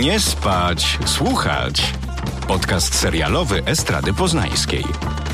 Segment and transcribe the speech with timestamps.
[0.00, 1.92] Nie spać, słuchać.
[2.48, 4.84] Podcast serialowy Estrady Poznańskiej.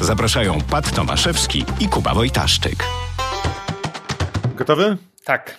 [0.00, 2.84] Zapraszają Pat Tomaszewski i Kuba Wojtaszczyk.
[4.56, 4.96] Gotowy?
[5.24, 5.58] Tak.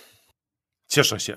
[0.88, 1.36] Cieszę się.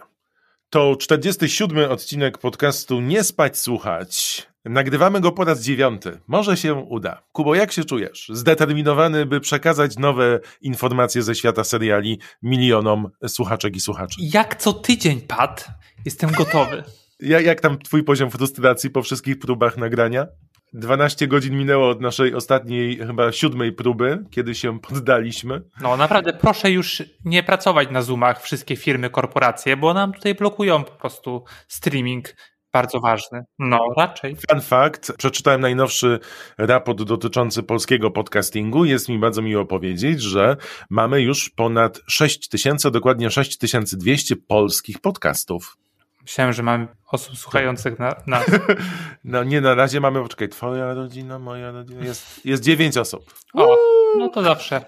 [0.70, 4.48] To 47 odcinek podcastu Nie spać, słuchać.
[4.66, 6.20] Nagrywamy go po raz dziewiąty.
[6.28, 7.24] Może się uda.
[7.32, 8.32] Kubo, jak się czujesz?
[8.34, 14.16] Zdeterminowany, by przekazać nowe informacje ze świata seriali milionom słuchaczek i słuchaczy.
[14.20, 15.68] Jak co tydzień, Pat,
[16.06, 16.84] jestem gotowy.
[17.20, 20.28] Ja, jak tam twój poziom frustracji po wszystkich próbach nagrania?
[20.74, 25.62] 12 godzin minęło od naszej ostatniej, chyba siódmej próby, kiedy się poddaliśmy.
[25.82, 30.84] No naprawdę, proszę już nie pracować na Zoomach wszystkie firmy, korporacje, bo nam tutaj blokują
[30.84, 32.36] po prostu streaming
[32.74, 33.44] bardzo ważny.
[33.60, 34.36] No, raczej.
[34.52, 36.20] Fun fact, przeczytałem najnowszy
[36.58, 38.86] raport dotyczący polskiego podcastingu.
[38.86, 40.58] Jest mi bardzo miło powiedzieć, że
[40.90, 45.78] mamy już ponad 6 tysięcy, dokładnie 6200 polskich podcastów.
[46.26, 48.44] Myślałem, że mam osób słuchających na, na...
[49.24, 53.34] No nie, na razie mamy, poczekaj, twoja rodzina, moja rodzina, jest, jest 9 osób.
[53.54, 53.76] O,
[54.18, 54.86] no to zawsze.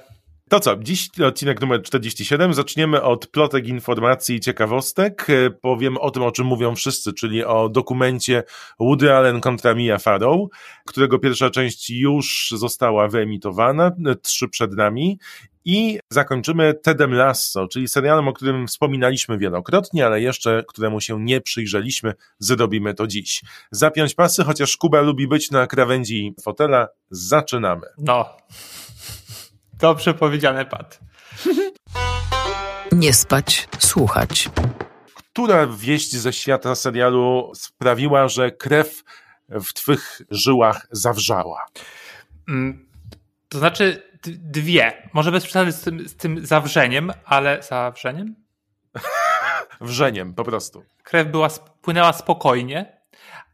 [0.49, 2.53] To co, dziś odcinek numer 47.
[2.53, 5.27] Zaczniemy od plotek, informacji i ciekawostek.
[5.29, 8.43] E, powiem o tym, o czym mówią wszyscy, czyli o dokumencie
[8.79, 10.49] Woody Allen kontra Mia Farrow,
[10.85, 15.19] którego pierwsza część już została wyemitowana, e, trzy przed nami.
[15.65, 21.41] I zakończymy Tedem Lasso, czyli serialem, o którym wspominaliśmy wielokrotnie, ale jeszcze któremu się nie
[21.41, 23.41] przyjrzeliśmy, zrobimy to dziś.
[23.71, 26.87] Zapiąć pasy, chociaż Kuba lubi być na krawędzi fotela.
[27.09, 27.87] Zaczynamy.
[27.97, 28.25] No.
[29.79, 30.99] Dobrze powiedziane, Pat.
[32.91, 34.49] Nie spać, słuchać.
[35.15, 39.03] Która wieść ze świata serialu sprawiła, że krew
[39.49, 41.65] w twych żyłach zawrzała?
[42.49, 42.89] Mm,
[43.49, 45.09] to znaczy dwie.
[45.13, 48.35] Może bez przesady z tym, z tym zawrzeniem, ale zawrzeniem?
[49.81, 50.83] Wrzeniem, po prostu.
[51.03, 51.49] Krew była,
[51.81, 53.01] płynęła spokojnie,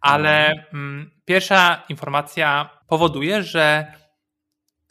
[0.01, 3.93] ale mm, pierwsza informacja powoduje, że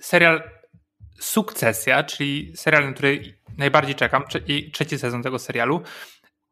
[0.01, 0.43] serial
[1.22, 5.83] Sukcesja, czyli serial, na który najbardziej czekam, i trzeci sezon tego serialu,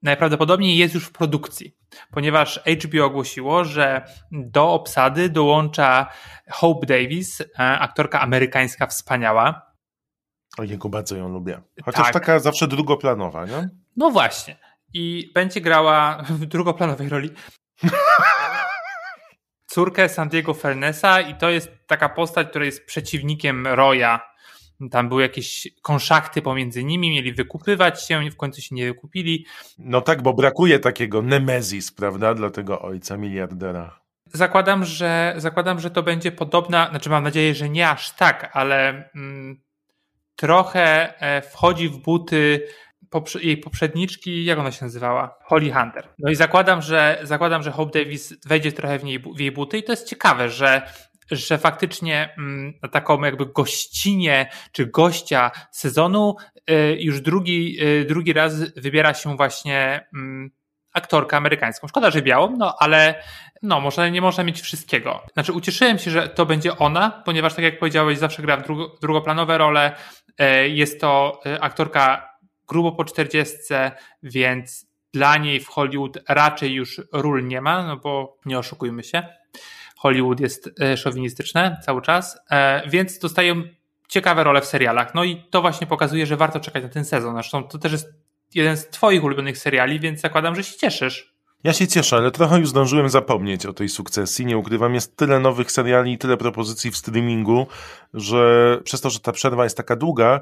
[0.03, 1.77] najprawdopodobniej jest już w produkcji,
[2.11, 6.07] ponieważ HBO ogłosiło, że do obsady dołącza
[6.51, 9.73] Hope Davis, e, aktorka amerykańska wspaniała.
[10.59, 11.61] O jego bardzo ją lubię.
[11.85, 12.13] Chociaż Tak.
[12.13, 13.69] taka zawsze drugoplanowa, nie?
[13.97, 14.57] No właśnie.
[14.95, 17.31] I będzie grała w drugoplanowej roli
[19.67, 24.30] córkę Sandiego Fernesa i to jest taka postać, która jest przeciwnikiem Roya.
[24.91, 29.47] Tam były jakieś konszachty pomiędzy nimi, mieli wykupywać się, w końcu się nie wykupili.
[29.79, 34.01] No tak, bo brakuje takiego nemezis, prawda, dla tego ojca miliardera.
[34.27, 39.11] Zakładam, że zakładam, że to będzie podobna, znaczy mam nadzieję, że nie aż tak, ale
[39.15, 39.61] mm,
[40.37, 42.67] trochę e, wchodzi w buty
[43.11, 45.39] poprze jej poprzedniczki, jak ona się nazywała?
[45.45, 46.09] Holly Hunter.
[46.19, 49.79] No i zakładam, że zakładam, że Hope Davis wejdzie trochę w, niej, w jej buty
[49.79, 50.83] i to jest ciekawe, że
[51.31, 56.37] że faktycznie mm, na taką jakby gościnie czy gościa sezonu
[56.71, 60.51] y, już drugi, y, drugi raz wybiera się właśnie mm,
[60.93, 61.89] aktorka amerykańską.
[61.89, 63.23] Szkoda, że białą, no ale
[63.63, 65.23] no, może nie można mieć wszystkiego.
[65.33, 68.97] Znaczy, ucieszyłem się, że to będzie ona, ponieważ tak jak powiedziałeś, zawsze gra w drugo,
[69.03, 69.95] drugoplanowe role.
[70.41, 72.31] Y, Jest to y, aktorka
[72.69, 73.57] grubo po 40,
[74.23, 79.23] więc dla niej w Hollywood raczej już ról nie ma, no bo nie oszukujmy się.
[80.01, 83.63] Hollywood jest e, szowinistyczne cały czas, e, więc dostają
[84.09, 85.15] ciekawe role w serialach.
[85.15, 87.35] No i to właśnie pokazuje, że warto czekać na ten sezon.
[87.35, 88.09] Zresztą to też jest
[88.55, 91.35] jeden z Twoich ulubionych seriali, więc zakładam, że się cieszysz.
[91.65, 94.47] Ja się cieszę, ale trochę już zdążyłem zapomnieć o tej sukcesji.
[94.47, 97.67] Nie ukrywam, jest tyle nowych seriali, tyle propozycji w streamingu,
[98.15, 100.41] że przez to, że ta przerwa jest taka długa,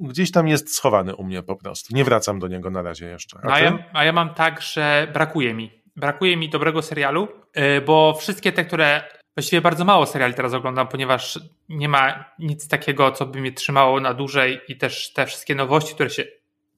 [0.00, 1.94] gdzieś tam jest schowany u mnie po prostu.
[1.94, 3.38] Nie wracam do niego na razie jeszcze.
[3.42, 5.79] A, a, ja, a ja mam tak, że brakuje mi.
[6.00, 9.02] Brakuje mi dobrego serialu, yy, bo wszystkie te, które
[9.36, 14.00] właściwie bardzo mało seriali teraz oglądam, ponieważ nie ma nic takiego, co by mnie trzymało
[14.00, 16.24] na dłużej i też te wszystkie nowości, które się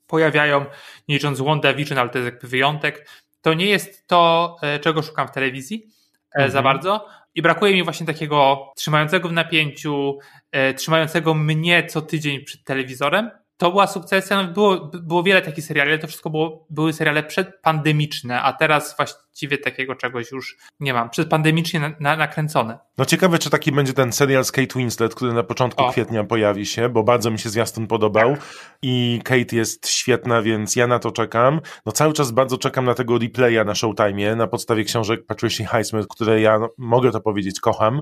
[0.07, 0.65] pojawiają,
[1.09, 3.09] nie licząc WandaVision, ale to jest jakby wyjątek,
[3.43, 5.87] to nie jest to, yy, czego szukam w telewizji
[6.35, 6.51] mhm.
[6.51, 7.09] za bardzo.
[7.35, 10.19] I brakuje mi właśnie takiego trzymającego w napięciu,
[10.53, 13.31] yy, trzymającego mnie co tydzień przed telewizorem.
[13.57, 18.43] To była sukcesja, było, było wiele takich seriali, ale to wszystko było, były seriale przedpandemiczne,
[18.43, 21.11] a teraz właściwie takiego czegoś już nie mam.
[21.11, 22.79] Przedpandemicznie na, na, nakręcone.
[22.99, 25.91] No ciekawe, czy taki będzie ten serial z Kate Winslet, który na początku o.
[25.91, 28.37] kwietnia pojawi się, bo bardzo mi się zwiastun podobał
[28.83, 31.61] i Kate jest świetna, więc ja na to czekam.
[31.87, 36.09] No cały czas bardzo czekam na tego replaya na Showtime na podstawie książek Patricia Highsmith,
[36.09, 38.01] które ja, no, mogę to powiedzieć, kocham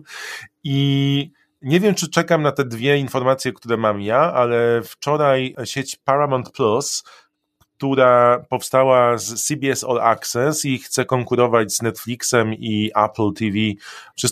[0.64, 1.30] i
[1.62, 6.50] nie wiem, czy czekam na te dwie informacje, które mam ja, ale wczoraj sieć Paramount
[6.52, 7.02] Plus
[7.80, 13.58] która powstała z CBS All Access i chce konkurować z Netflixem i Apple TV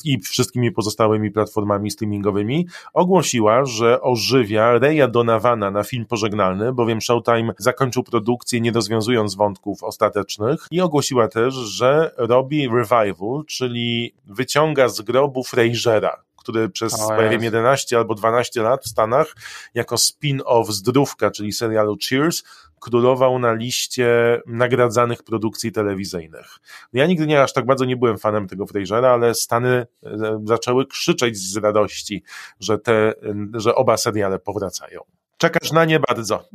[0.04, 7.52] i wszystkimi pozostałymi platformami streamingowymi, ogłosiła, że ożywia Reya Donavana na film pożegnalny, bowiem Showtime
[7.58, 15.00] zakończył produkcję nie rozwiązując wątków ostatecznych i ogłosiła też, że robi revival, czyli wyciąga z
[15.00, 17.44] grobu Frasera który przez O prawie Jezu.
[17.44, 19.34] 11 albo 12 lat w Stanach
[19.74, 22.42] jako spin-off Zdrówka, czyli serialu Cheers,
[22.80, 26.46] królował na liście nagradzanych produkcji telewizyjnych.
[26.92, 30.86] Ja nigdy nie aż tak bardzo nie byłem fanem tego Frasera, ale Stany e, zaczęły
[30.86, 32.22] krzyczeć z radości,
[32.60, 33.12] że, te,
[33.54, 35.00] że oba seriale powracają.
[35.36, 36.44] Czekasz na nie bardzo.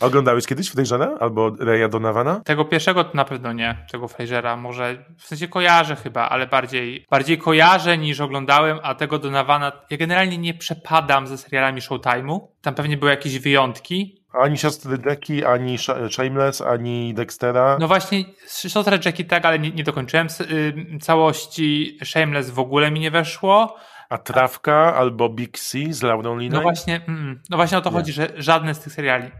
[0.00, 2.40] Oglądałeś kiedyś Frasera albo Reya Donavana?
[2.44, 4.56] Tego pierwszego to na pewno nie, tego Frasera.
[4.56, 9.72] Może w sensie kojarzę chyba, ale bardziej, bardziej kojarzę niż oglądałem, a tego Donawana.
[9.90, 12.40] Ja generalnie nie przepadam ze serialami Showtime'u.
[12.62, 14.18] Tam pewnie były jakieś wyjątki.
[14.42, 17.76] Ani siostry Jackie, ani Sh- Shameless, ani Dextera.
[17.80, 18.24] No właśnie,
[18.68, 21.98] siostrę Jackie tak, ale nie, nie dokończyłem y, całości.
[22.04, 23.76] Shameless w ogóle mi nie weszło.
[24.08, 26.56] A Trawka albo Big C z Laurą Liną?
[26.56, 27.96] No właśnie, mm, no właśnie o to Nie.
[27.96, 29.30] chodzi, że żadne z tych seriali.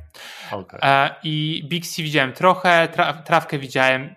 [0.53, 0.81] Okej.
[0.83, 4.15] E, I Big C widziałem trochę, tra trawkę widziałem.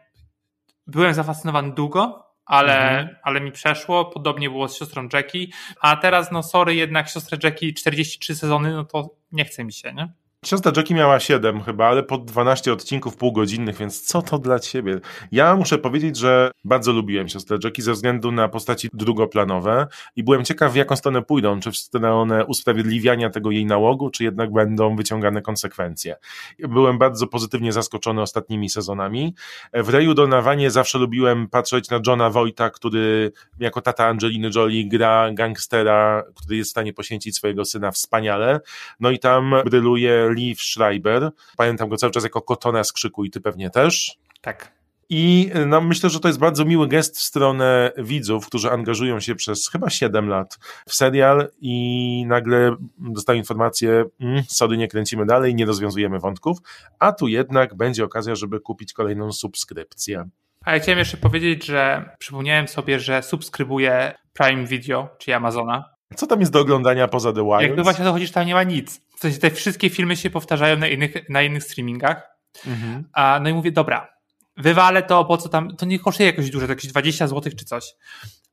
[0.88, 3.16] Byłem zafascynowany długo, ale, Mhm.
[3.24, 4.06] ale mi przeszło.
[4.06, 5.48] Podobnie było z siostrą Jackie.
[5.82, 9.94] A teraz, no sorry, jednak siostrę Jackie 43 sezony, no to nie chce mi się,
[9.94, 10.14] nie?
[10.46, 15.00] Siostra Jackie miała 7 chyba, ale po 12 odcinków półgodzinnych, więc co to dla ciebie?
[15.32, 20.46] Ja muszę powiedzieć, że bardzo lubiłem siostrę Jackie ze względu na postaci drugoplanowe i byłem
[20.46, 24.96] ciekaw, w jaką stronę pójdą, czy w stronę usprawiedliwiania tego jej nałogu, czy jednak będą
[24.96, 26.16] wyciągane konsekwencje.
[26.60, 29.36] Byłem bardzo pozytywnie zaskoczony ostatnimi sezonami.
[29.74, 35.32] W Reju Donawanie zawsze lubiłem patrzeć na Johna Wojta, który jako tata Angeliny Jolie gra
[35.34, 38.60] gangstera, który jest w stanie poświęcić swojego syna wspaniale.
[39.00, 41.32] No i tam bryluje Lee Schreiber.
[41.58, 44.18] Pamiętam go cały czas jako Kotona z Krzyku i ty pewnie też.
[44.42, 44.82] Tak.
[45.14, 49.36] I no, myślę, że to jest bardzo miły gest w stronę widzów, którzy angażują się
[49.36, 55.56] przez chyba 7 lat w serial i nagle dostają informację, mm, sorry, nie kręcimy dalej,
[55.56, 56.58] nie rozwiązujemy wątków,
[57.00, 60.30] a tu jednak będzie okazja, żeby kupić kolejną subskrypcję.
[60.66, 65.90] A ja chciałem jeszcze powiedzieć, że przypomniałem sobie, że subskrybuję Prime Video, czyli Amazona.
[66.16, 67.62] Co tam jest do oglądania poza The Wilds?
[67.62, 69.02] Jakby właśnie o to chodzi, że tam nie ma nic.
[69.22, 72.28] W sensie te wszystkie filmy się powtarzają na innych, na innych streamingach.
[72.68, 73.04] Mhm.
[73.14, 74.14] A, no i mówię, dobra,
[74.58, 77.66] wywalę to, po co tam, to nie kosztuje jakoś dużo, to jakieś 20 zł czy
[77.66, 77.94] coś.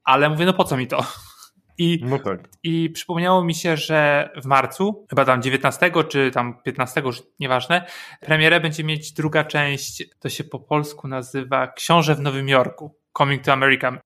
[0.04, 1.06] Ale mówię, no po co mi to?
[1.78, 2.48] I, No tak.
[2.62, 7.86] I przypomniało mi się, że w marcu, chyba tam 19 czy tam 15, już nieważne,
[8.20, 12.98] premierę będzie mieć druga część, to się po polsku nazywa Książę w Nowym Jorku.
[13.18, 13.98] Coming to America.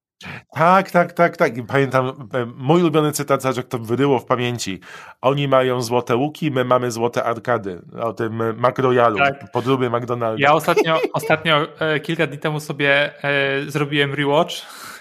[0.55, 1.53] Tak, tak, tak, tak.
[1.67, 4.81] Pamiętam, e, mój ulubiony cytat, zobacz, jak to wyryło w pamięci.
[5.21, 7.83] Oni mają złote łuki, my mamy złote arkady.
[8.01, 9.45] O tym McRoyalu, Tak.
[9.91, 10.37] McDonalda.
[10.43, 14.55] Ja ostatnio, ostatnio e, kilka dni temu sobie e, zrobiłem rewatch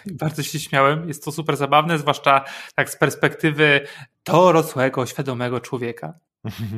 [0.05, 1.07] i bardzo się śmiałem.
[1.07, 2.45] Jest to super zabawne, zwłaszcza
[2.75, 3.81] tak z perspektywy
[4.25, 6.13] dorosłego, świadomego człowieka.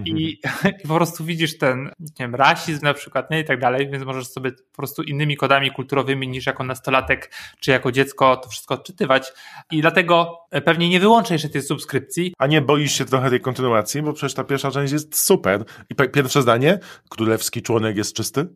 [0.06, 0.40] I,
[0.84, 4.06] I po prostu widzisz ten, nie wiem, rasizm na przykład, nie i tak dalej, więc
[4.06, 8.74] możesz sobie po prostu innymi kodami kulturowymi niż jako nastolatek czy jako dziecko to wszystko
[8.74, 9.34] odczytywać.
[9.72, 12.34] I dlatego e, pewnie nie wyłączę jeszcze tej subskrypcji.
[12.38, 15.64] A nie boisz się trochę tej kontynuacji, bo przecież ta pierwsza część jest super.
[15.90, 16.80] I pierwsze zdanie,
[17.10, 18.48] królewski członek jest czysty?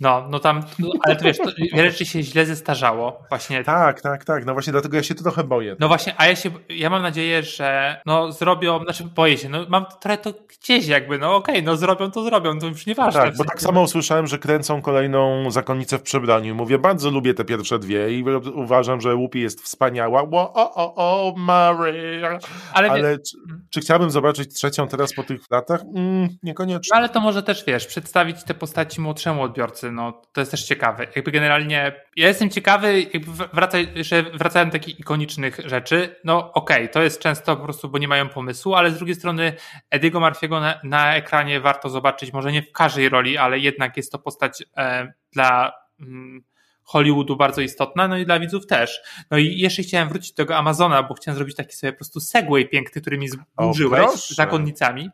[0.00, 3.22] No, no tam, no, ale to wiesz, to wiele rzeczy się źle zestarzało.
[3.28, 4.46] Właśnie Tak, tak, tak.
[4.46, 5.76] No właśnie dlatego ja się trochę boję.
[5.80, 9.58] No właśnie, a ja się, ja mam nadzieję, że no zrobią, znaczy boję się, no
[9.68, 13.20] mam trochę to gdzieś jakby, no okej, no zrobią to zrobią, to już nieważne.
[13.20, 16.54] Tak, W bo tak samo usłyszałem, że kręcą kolejną zakonnicę w przebraniu.
[16.54, 18.24] Mówię, bardzo lubię te pierwsze dwie i
[18.54, 20.22] uważam, że Łupi jest wspaniała.
[20.22, 22.38] Ło, o, o, o, Maria.
[22.72, 23.36] Ale, wie- Ale czy,
[23.70, 25.80] czy chciałbym zobaczyć trzecią teraz po tych latach?
[25.96, 26.88] Mm, niekoniecznie.
[26.92, 30.64] no ale to może też, wiesz, przedstawić te postaci młodszemu odbiorcy, no to jest też
[30.64, 31.06] ciekawe.
[31.16, 36.88] Jakby generalnie, ja jestem ciekawy, jakby wracaj, że wracają do takich ikonicznych rzeczy, no okej,
[36.88, 39.52] to jest często po prostu, bo nie mają pomysłu, ale z drugiej strony
[39.90, 44.12] Ediego Marfiego na, na ekranie warto zobaczyć, może nie w każdej roli, ale jednak jest
[44.12, 46.44] to postać e, dla mm,
[46.84, 49.00] Hollywoodu bardzo istotna, no i dla widzów też.
[49.30, 52.20] No i jeszcze chciałem wrócić do tego Amazona, bo chciałem zrobić taki sobie po prostu
[52.20, 55.10] segway piękny, który mi zburzyłeś z zakonnicami.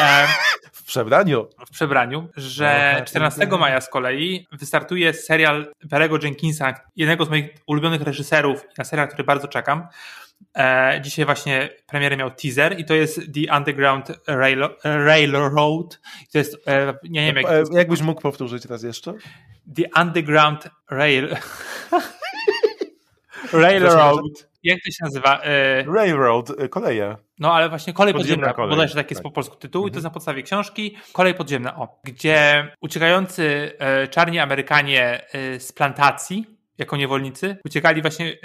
[0.00, 0.26] E,
[0.72, 1.48] W przebraniu.
[1.66, 3.60] w przebraniu, że Aha, 14 tak.
[3.60, 9.24] maja z kolei wystartuje serial Barry'ego Jenkinsa, jednego z moich ulubionych reżyserów, na serial, który
[9.24, 9.86] bardzo czekam.
[10.58, 16.00] E, dzisiaj właśnie premierę miał teaser i to jest The Underground Rail, Railroad.
[16.22, 19.14] I to jest, e, nie wiem jak, E, Jakbyś mógł powtórzyć raz jeszcze?
[19.76, 21.36] The Underground Rail...
[23.52, 24.48] Railroad.
[24.62, 25.40] Jak to się nazywa?
[25.42, 27.16] E, Railroad, e, koleje.
[27.38, 29.30] No ale właśnie kolej Podziemna podziemna, kolej, bodajże taki jest tak.
[29.30, 29.94] po polsku tytuł i to Mhm.
[29.96, 36.46] jest na podstawie książki Kolej podziemna, o, gdzie uciekający e, czarni Amerykanie e, z plantacji
[36.78, 38.36] jako niewolnicy uciekali właśnie e,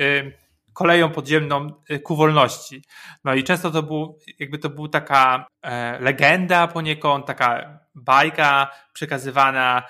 [0.73, 1.71] koleją podziemną
[2.03, 2.83] ku wolności.
[3.23, 5.45] No i często to był, jakby to był taka
[5.99, 9.83] legenda poniekąd, taka bajka przekazywana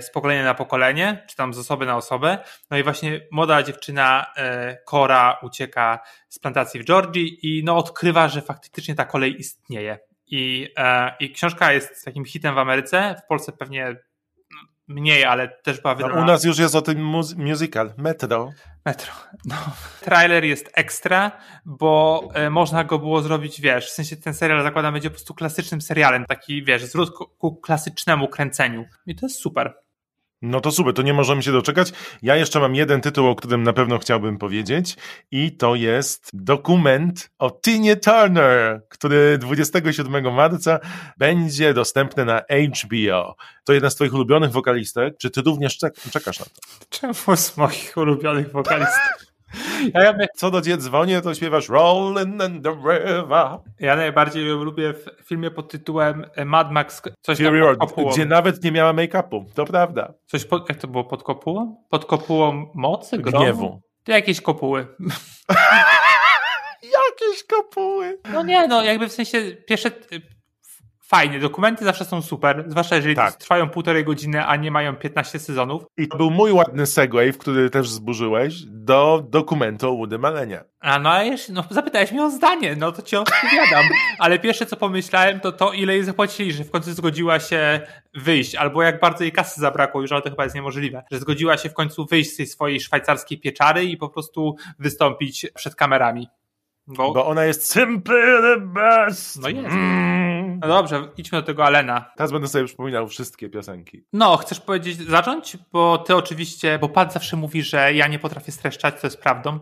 [0.00, 2.38] z pokolenia na pokolenie, czy tam z osoby na osobę.
[2.70, 5.98] No i właśnie młoda dziewczyna e, Cora ucieka
[6.28, 9.98] z plantacji w Georgii i no odkrywa, że faktycznie ta kolej istnieje.
[10.26, 13.96] I, e, I książka jest takim hitem w Ameryce, w Polsce pewnie
[14.88, 16.14] mniej, ale też była wydana.
[16.14, 18.52] No, u nas już jest o tym muz- musical, Metro.
[18.84, 19.12] Metro.
[19.44, 19.56] No.
[20.00, 21.32] Trailer jest ekstra,
[21.64, 25.34] bo e, można go było zrobić, wiesz, w sensie ten serial zakładam będzie po prostu
[25.34, 28.84] klasycznym serialem, taki, wiesz, zwrót ku, ku klasycznemu kręceniu.
[29.06, 29.74] I to jest super.
[30.42, 31.92] No to super, to nie możemy się doczekać.
[32.22, 34.96] Ja jeszcze mam jeden tytuł, o którym na pewno chciałbym powiedzieć
[35.30, 40.78] i to jest dokument o Tinie Turner, który 27 marca
[41.16, 42.42] będzie dostępny na
[42.84, 43.34] HBO.
[43.64, 45.14] To jedna z twoich ulubionych wokalistek.
[45.18, 46.52] Czy ty również czek- czekasz na to?
[46.90, 49.28] Czemu z moich ulubionych wokalistów?
[49.94, 53.58] Ja, ja, Co do ciebie dzwonię, to śpiewasz Rolling in the River.
[53.80, 57.78] ja najbardziej lubię w filmie pod tytułem e, Mad Max, coś Fury Road,
[58.12, 59.44] gdzie nawet nie miała make-upu.
[59.54, 60.14] To prawda.
[60.26, 61.84] Coś pod, jak to było, pod kopułą?
[61.90, 63.44] Pod kopułą mocy, gromu?
[63.44, 63.80] Gniewu.
[64.04, 64.86] To jakieś kopuły.
[66.82, 68.18] Jakieś kopuły.
[68.32, 69.90] No nie, no jakby w sensie pierwsze
[71.08, 73.36] fajnie, dokumenty zawsze są super, zwłaszcza jeżeli Tak.
[73.36, 75.82] trwają półtorej godziny, a nie mają 15 sezonów.
[75.96, 80.64] I to był mój ładny segway, w który też zburzyłeś, do dokumentu o Woody Malenia.
[80.80, 83.84] A no, a jeszcze, no zapytałeś mnie o zdanie, no to ci odpowiadam.
[84.18, 87.80] Ale pierwsze co pomyślałem to to, ile jej zapłacili, że w końcu zgodziła się
[88.14, 91.56] wyjść, albo jak bardzo jej kasy zabrakło już, ale to chyba jest niemożliwe, że zgodziła
[91.56, 96.28] się w końcu wyjść z tej swojej szwajcarskiej pieczary i po prostu wystąpić przed kamerami.
[96.86, 99.42] Bo, Bo ona jest simply the best.
[99.42, 99.68] No jest.
[99.68, 100.37] Mm.
[100.60, 102.04] No dobrze, idźmy do tego Alena.
[102.16, 104.04] Teraz będę sobie przypominał wszystkie piosenki.
[104.12, 105.58] No, chcesz powiedzieć, zacząć?
[105.72, 109.60] Bo ty oczywiście, bo Pat zawsze mówi, że ja nie potrafię streszczać, co jest prawdą.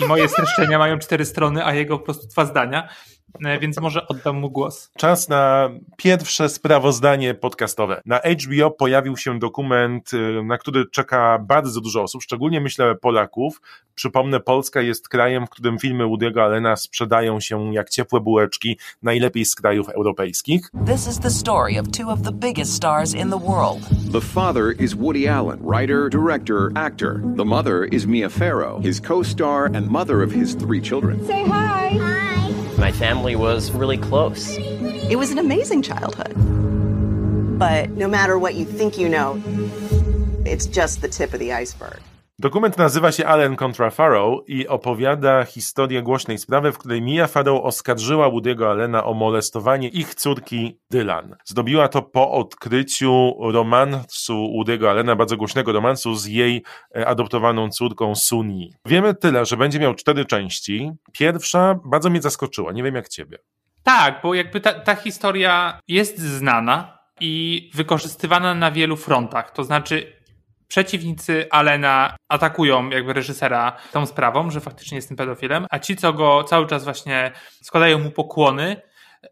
[0.00, 2.88] I moje streszczenia mają cztery strony, a jego po prostu dwa zdania.
[3.44, 4.90] E, Więc może oddam mu głos.
[4.96, 8.02] Czas na pierwsze sprawozdanie podcastowe.
[8.06, 13.60] Na HBO pojawił się dokument, y, na który czeka bardzo dużo osób, szczególnie myślę Polaków.
[13.94, 19.44] Przypomnę, Polska jest krajem, w którym filmy Woody'ego Allena sprzedają się jak ciepłe bułeczki, najlepiej
[19.44, 20.70] z krajów europejskich.
[20.86, 23.80] This is the story of two of the biggest stars in the world.
[24.12, 27.20] The father is Woody Allen, writer, director, actor.
[27.36, 31.26] The mother is Mia Farrow, his co star and mother of his three children.
[31.26, 32.23] Say hi.
[32.84, 34.58] My family was really close.
[34.58, 36.34] It was an amazing childhood.
[37.58, 39.42] But no matter what you think you know,
[40.44, 41.98] it's just the tip of the iceberg.
[42.38, 47.64] Dokument nazywa się Allen contra Farrow i opowiada historię głośnej sprawy, w której Mia Farrow
[47.64, 51.36] oskarżyła Woody'ego Allena o molestowanie ich córki Dylan.
[51.44, 56.62] Zdobiła to po odkryciu romansu Woody'ego Allena, bardzo głośnego romansu z jej
[56.96, 58.74] e, adoptowaną córką Suni.
[58.86, 60.90] Wiemy tyle, że będzie miał cztery części.
[61.12, 63.38] Pierwsza bardzo mnie zaskoczyła, nie wiem jak ciebie.
[63.82, 69.50] Tak, bo jakby ta, ta historia jest znana i wykorzystywana na wielu frontach.
[69.50, 70.23] To znaczy,
[70.74, 76.12] przeciwnicy Alena atakują jakby reżysera tą sprawą, że faktycznie jest tym pedofilem, a ci, co
[76.12, 78.82] go cały czas właśnie składają mu pokłony,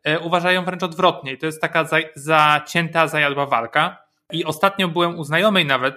[0.04, 1.32] e, uważają wręcz odwrotnie.
[1.32, 3.98] I to jest taka za, zacięta, zajadła walka.
[4.32, 5.94] I ostatnio byłem u znajomej nawet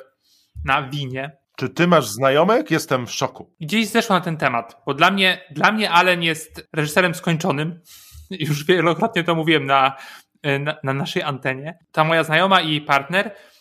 [0.66, 2.72] na winie, Czy ty masz znajomych?
[2.72, 3.54] Jestem w szoku.
[3.60, 7.82] gdzieś zeszło na ten temat, bo dla mnie, dla mnie Allen jest reżyserem skończonym.
[8.48, 9.96] Już wielokrotnie to mówiłem na,
[10.60, 11.78] na, na naszej antenie.
[11.92, 13.55] Ta moja znajoma i jej partner e,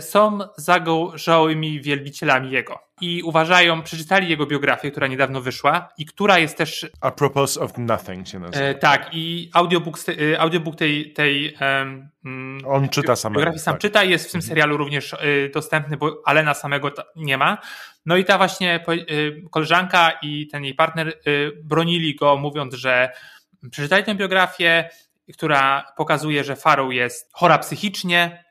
[0.00, 2.78] są zagorzałymi wielbicielami jego.
[3.00, 7.78] I uważają, przeczytali jego biografię, która niedawno wyszła i która jest też A propos of
[7.78, 8.64] nothing się nazywa.
[8.64, 11.56] E, tak, i audiobook, e, audiobook tej, tej
[12.24, 13.40] mm, On czyta samego.
[13.40, 13.80] biografii sam tak.
[13.80, 17.58] czyta, jest w tym serialu również y, dostępny, bo Alena samego nie ma.
[18.06, 23.12] No i ta właśnie y, koleżanka i ten jej partner y, bronili go, mówiąc, że
[23.70, 24.88] przeczytali tę biografię,
[25.32, 28.44] która pokazuje, że Farrow jest chora psychicznie,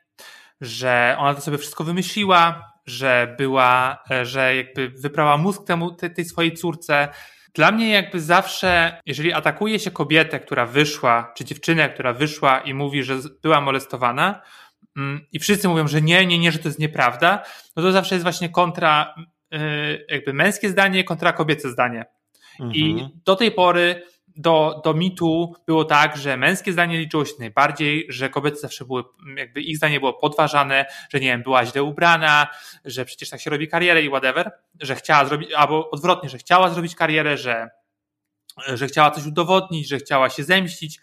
[0.62, 6.14] że ona to sobie wszystko wymyśliła, że była, e, że jakby wyprała mózg temu, tej,
[6.14, 7.08] tej swojej córce.
[7.54, 12.74] Dla mnie jakby zawsze, jeżeli atakuje się kobietę, która wyszła, czy dziewczynę, która wyszła i
[12.74, 14.42] mówi, że była molestowana
[14.96, 17.42] mm, i wszyscy mówią, że nie, nie, nie, że to jest nieprawda,
[17.76, 19.14] no to zawsze jest właśnie kontra,
[19.54, 22.04] y, jakby męskie zdanie, kontra kobiece zdanie.
[22.72, 23.10] I Mhm.
[23.24, 24.02] do tej pory
[24.36, 29.04] do, do mitu było tak, że męskie zdanie liczyło się najbardziej, że kobiety zawsze były,
[29.36, 32.48] jakby ich zdanie było podważane, że nie wiem, była źle ubrana,
[32.84, 36.70] że przecież tak się robi karierę i whatever, że chciała zrobić, albo odwrotnie, że chciała
[36.70, 37.70] zrobić karierę, że
[38.74, 41.00] że chciała coś udowodnić, że chciała się zemścić.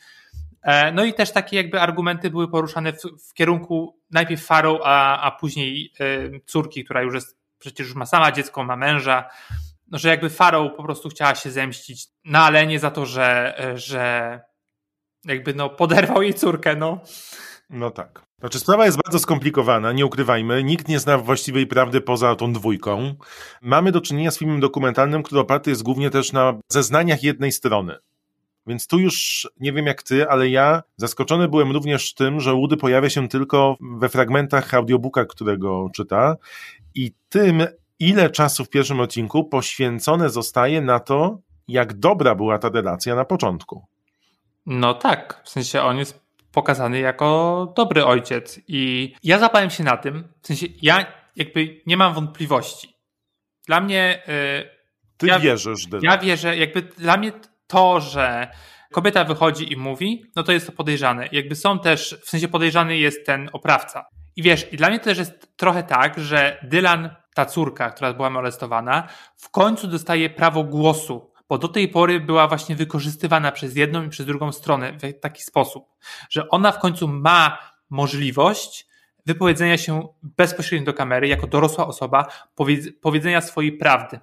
[0.62, 5.22] E, no i też takie jakby argumenty były poruszane w, w kierunku najpierw Farą, a,
[5.22, 9.30] a później y, córki, która już jest, przecież już ma sama dziecko, ma męża,
[9.92, 14.40] no, że jakby Farą po prostu chciała się zemścić na Alenie za to, że, że
[15.26, 17.00] jakby no poderwał jej córkę, no.
[17.70, 18.24] No tak.
[18.40, 20.64] Znaczy, sprawa jest bardzo skomplikowana, nie ukrywajmy.
[20.64, 23.16] Nikt nie zna właściwej prawdy poza tą dwójką.
[23.62, 27.96] Mamy do czynienia z filmem dokumentalnym, który oparty jest głównie też na zeznaniach jednej strony.
[28.68, 32.78] Więc tu już nie wiem jak ty, ale ja zaskoczony byłem również tym, że Woody
[32.78, 36.36] pojawia się tylko we fragmentach audiobooka, którego czyta
[36.96, 37.68] i tym,
[38.00, 43.26] ile czasu w pierwszym odcinku poświęcone zostaje na to, jak dobra była ta relacja na
[43.26, 43.88] początku.
[44.66, 49.98] No tak, w sensie on jest pokazany jako dobry ojciec i ja zapałem się na
[49.98, 52.96] tym, w sensie ja jakby nie mam wątpliwości.
[53.68, 54.24] Dla mnie...
[54.28, 54.80] Yy,
[55.18, 56.04] Ty ja, wierzysz, Dylan.
[56.04, 57.32] Ja wierzę, jakby dla mnie
[57.68, 58.48] to, że
[58.92, 61.30] kobieta wychodzi i mówi, no to jest to podejrzane.
[61.32, 64.06] Jakby są też, w sensie podejrzany jest ten oprawca.
[64.36, 68.14] I wiesz, i dla mnie to też jest trochę tak, że Dylan, ta córka, która
[68.14, 73.76] była molestowana, w końcu dostaje prawo głosu, bo do tej pory była właśnie wykorzystywana przez
[73.76, 75.86] jedną i przez drugą stronę w taki sposób,
[76.30, 77.58] że ona w końcu ma
[77.90, 78.90] możliwość
[79.26, 82.26] wypowiedzenia się bezpośrednio do kamery, jako dorosła osoba,
[83.02, 84.20] powiedzenia swojej prawdy.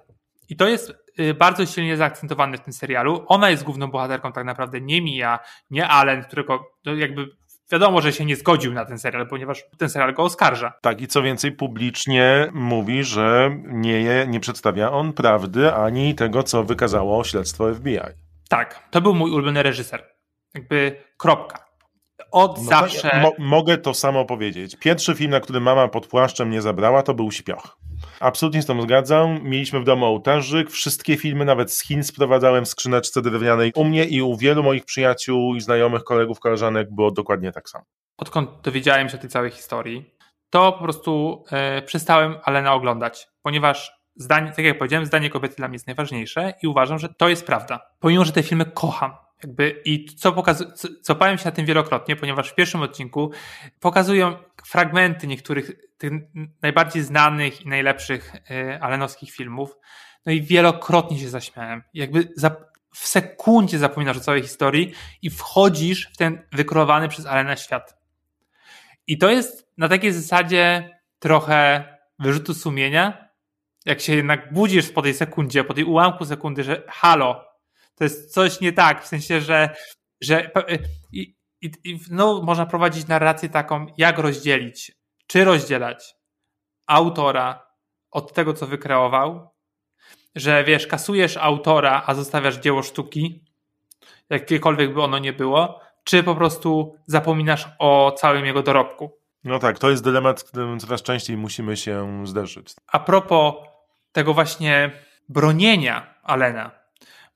[0.49, 3.25] I to jest y, bardzo silnie zaakcentowane w tym serialu.
[3.27, 5.39] Ona jest główną bohaterką tak naprawdę, nie Mia,
[5.71, 7.27] nie Allen, którego no jakby
[7.71, 10.73] wiadomo, że się nie zgodził na ten serial, ponieważ ten serial go oskarża.
[10.81, 16.63] Tak, i co więcej, publicznie mówi, że nie, nie przedstawia on prawdy ani tego, co
[16.63, 17.99] wykazało śledztwo FBI.
[18.49, 20.03] Tak, to był mój ulubiony reżyser.
[20.53, 21.66] Jakby kropka.
[22.37, 23.21] Od no zawsze.
[23.21, 24.75] Mo mogę to samo powiedzieć.
[24.75, 27.77] Pierwszy film, na który mama pod płaszczem nie zabrała, to był Śpioch.
[28.19, 29.39] Absolutnie z tym zgadzam.
[29.43, 30.69] Mieliśmy w domu ołtarzyk.
[30.69, 33.71] Wszystkie filmy, nawet z Chin, sprowadzałem w skrzyneczce drewnianej.
[33.75, 37.85] U mnie i u wielu moich przyjaciół i znajomych, kolegów, koleżanek było dokładnie tak samo.
[38.17, 40.13] Odkąd dowiedziałem się o tej całej historii,
[40.49, 45.67] to po prostu e, przestałem Alena oglądać, ponieważ zdanie, tak jak powiedziałem, zdanie kobiety dla
[45.67, 47.79] mnie jest najważniejsze i uważam, że to jest prawda.
[47.99, 49.11] Pomimo, że te filmy kocham,
[49.43, 53.31] jakby i co, pokazu- co, co powiem się na tym wielokrotnie, ponieważ w pierwszym odcinku
[53.79, 56.13] pokazują fragmenty niektórych tych
[56.61, 59.77] najbardziej znanych i najlepszych y, alenowskich filmów.
[60.25, 61.83] No i wielokrotnie się zaśmiałem.
[61.93, 62.55] Jakby za,
[62.93, 67.97] w sekundzie zapominasz o całej historii i wchodzisz w ten wykreowany przez Alena świat.
[69.07, 71.83] I to jest na takiej zasadzie trochę
[72.19, 73.29] wyrzutu sumienia,
[73.85, 77.46] jak się jednak budzisz po tej sekundzie, po tej ułamku sekundy, że halo,
[77.97, 79.75] to jest coś nie tak, w sensie, że,
[80.21, 80.51] że
[81.11, 84.91] i, i, i no, można prowadzić narrację taką, jak rozdzielić,
[85.27, 86.15] czy rozdzielać
[86.85, 87.67] autora
[88.11, 89.49] od tego, co wykreował,
[90.35, 93.43] że wiesz, kasujesz autora, a zostawiasz dzieło sztuki,
[94.29, 99.17] jakiekolwiek by ono nie było, czy po prostu zapominasz o całym jego dorobku.
[99.43, 102.73] No tak, to jest dylemat, z którym coraz częściej musimy się zderzyć.
[102.87, 103.53] A propos
[104.11, 104.91] tego właśnie
[105.29, 106.71] bronienia Alena,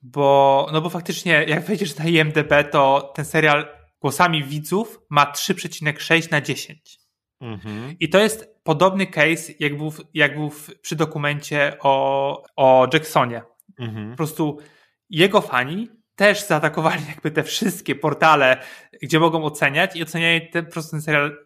[0.01, 3.67] bo, no bo faktycznie, jak wejdziesz na IMDB, to ten serial
[4.01, 6.99] głosami widzów ma 3,6 na 10.
[7.41, 7.95] Mhm.
[7.99, 13.41] I to jest podobny case, jak był, jak był przy dokumencie o, o Jacksonie.
[13.79, 14.11] Mhm.
[14.11, 14.59] Po prostu
[15.09, 18.57] jego fani też zaatakowali jakby te wszystkie portale,
[19.01, 21.37] gdzie mogą oceniać i oceniają ten, po prostu ten serial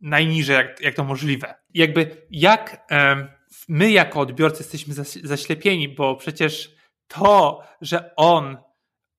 [0.00, 1.54] najniżej, jak, jak to możliwe.
[1.74, 3.28] I jakby jak um,
[3.68, 6.79] my jako odbiorcy jesteśmy zaślepieni, bo przecież
[7.10, 8.56] to, że on,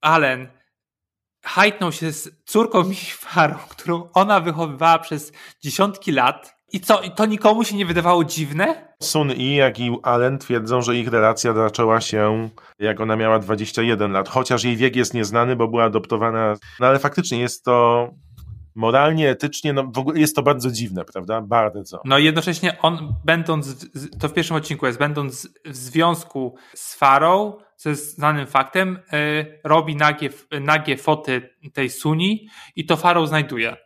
[0.02, 0.48] Allen,
[1.44, 5.32] hajtnął się z córką Mifarą, którą ona wychowywała przez
[5.64, 6.62] dziesiątki lat.
[6.74, 8.94] I co, i to nikomu się nie wydawało dziwne?
[9.04, 12.50] Sun I, jak i Allen twierdzą, że ich relacja zaczęła się,
[12.80, 16.56] jak ona miała 21 lat, chociaż jej wiek jest nieznany, bo była adoptowana.
[16.80, 18.08] No ale faktycznie jest to
[18.76, 21.42] moralnie, etycznie, no w ogóle jest to bardzo dziwne, prawda?
[21.42, 22.02] Bardzo.
[22.06, 27.54] No i jednocześnie on, będąc, to w pierwszym odcinku jest, będąc w związku z Farą,
[27.76, 30.30] co jest znanym faktem, yy, robi nagie,
[30.62, 33.78] nagie foty tej Suni i to Farą znajduje.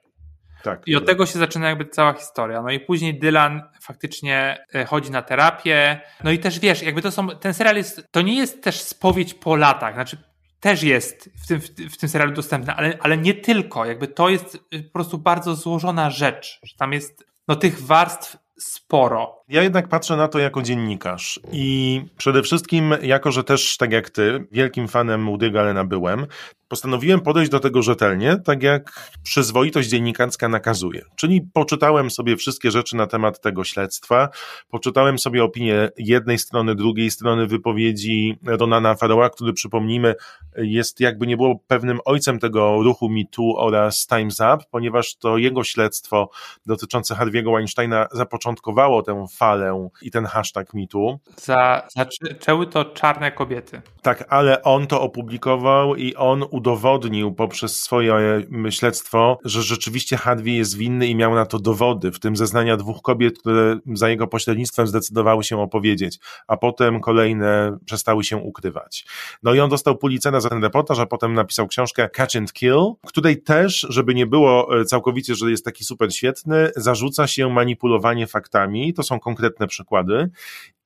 [0.65, 2.61] Tak, I od tego się zaczyna jakby cała historia.
[2.61, 6.01] No i później Dylan faktycznie y, chodzi na terapię.
[6.23, 9.33] No i też wiesz, jakby to są, ten serial jest, to nie jest też spowiedź
[9.33, 9.93] po latach.
[9.93, 10.17] Znaczy,
[10.65, 13.85] też jest w tym, w tym serialu dostępna, ale, ale nie tylko.
[13.85, 18.37] Jakby to jest y, po prostu bardzo złożona rzecz, że tam jest no, tych warstw
[18.59, 19.43] sporo.
[19.47, 24.09] Ja jednak patrzę na to jako dziennikarz i przede wszystkim jako, że też tak jak
[24.09, 26.27] ty, wielkim fanem Woody'ego Allena byłem,
[26.75, 31.01] postanowiłem podejść do tego rzetelnie, tak jak przyzwoitość dziennikarska nakazuje.
[31.15, 34.29] Czyli poczytałem sobie wszystkie rzeczy na temat tego śledztwa,
[34.69, 40.15] poczytałem sobie opinię jednej strony, drugiej strony wypowiedzi Ronana Farrowa, który przypomnijmy
[40.57, 45.63] jest jakby nie było pewnym ojcem tego ruchu MeToo oraz Time's Up, ponieważ to jego
[45.63, 46.29] śledztwo
[46.65, 51.19] dotyczące Harvey'ego Weinsteina zapoczątkowało tę falę i ten hashtag MeToo.
[51.37, 53.81] Za, zaczęły to czarne kobiety.
[54.01, 60.77] Tak, ale on to opublikował i on udowodnił poprzez swoje śledztwo, że rzeczywiście Harvey jest
[60.77, 64.87] winny i miał na to dowody, w tym zeznania dwóch kobiet, które za jego pośrednictwem
[64.87, 69.05] zdecydowały się opowiedzieć, a potem kolejne przestały się ukrywać.
[69.43, 72.93] No i on dostał Pulitzera za ten reportaż, a potem napisał książkę Catch and Kill,
[73.07, 78.27] której też, żeby nie było e, całkowicie, że jest taki super świetny, zarzuca się manipulowanie
[78.27, 80.29] faktami, to są konkretne przykłady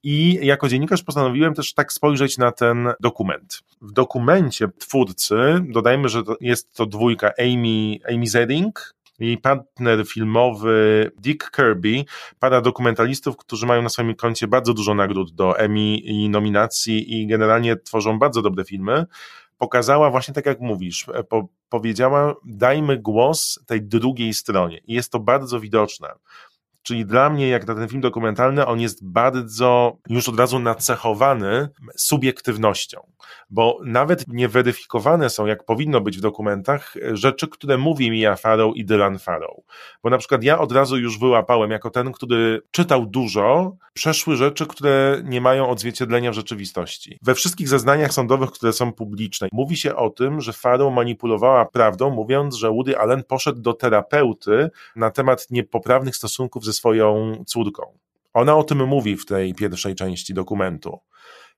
[0.03, 3.59] i jako dziennikarz postanowiłem też tak spojrzeć na ten dokument.
[3.81, 5.35] W dokumencie twórcy,
[5.69, 12.05] dodajmy, że to jest to dwójka Amy, Amy Zeding, jej partner filmowy Dick Kirby,
[12.39, 17.27] para dokumentalistów, którzy mają na swoim koncie bardzo dużo nagród do Emmy i nominacji i
[17.27, 19.05] generalnie tworzą bardzo dobre filmy,
[19.57, 25.19] pokazała właśnie tak jak mówisz, po, powiedziała dajmy głos tej drugiej stronie i jest to
[25.19, 26.09] bardzo widoczne.
[26.83, 31.69] Czyli dla mnie, jak na ten film dokumentalny, on jest bardzo już od razu nacechowany
[31.95, 32.99] subiektywnością,
[33.49, 38.85] bo nawet nieweryfikowane są, jak powinno być w dokumentach, rzeczy, które mówi Mia Farrow i
[38.85, 39.57] Dylan Farrow.
[40.03, 44.65] Bo na przykład ja od razu już wyłapałem, jako ten, który czytał dużo, przeszły rzeczy,
[44.65, 47.19] które nie mają odzwierciedlenia w rzeczywistości.
[47.21, 52.09] We wszystkich zeznaniach sądowych, które są publiczne, mówi się o tym, że Farrow manipulowała prawdą,
[52.09, 57.97] mówiąc, że Woody Allen poszedł do terapeuty na temat niepoprawnych stosunków ze swoją córką.
[58.33, 60.99] Ona o tym mówi w tej pierwszej części dokumentu.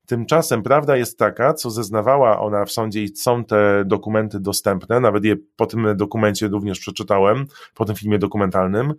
[0.06, 5.26] Tymczasem prawda jest taka, co zeznawała ona w sądzie i są te dokumenty dostępne, nawet
[5.26, 7.45] je po tym dokumencie również przeczytałem,
[7.76, 8.93] po tym filmie dokumentalnym,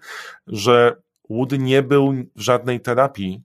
[0.46, 0.96] że
[1.30, 3.42] Woody nie był w żadnej terapii,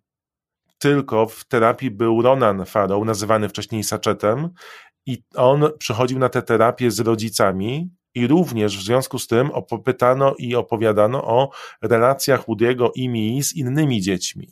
[0.77, 4.49] tylko w terapii był Ronan Farrow, nazywany wcześniej Sachetem
[5.06, 10.36] i on przychodził na tę terapię z rodzicami i również w związku z tym opytano
[10.38, 11.49] i opowiadano o
[11.82, 14.47] relacjach Woody'ego i Mii z innymi dziećmi.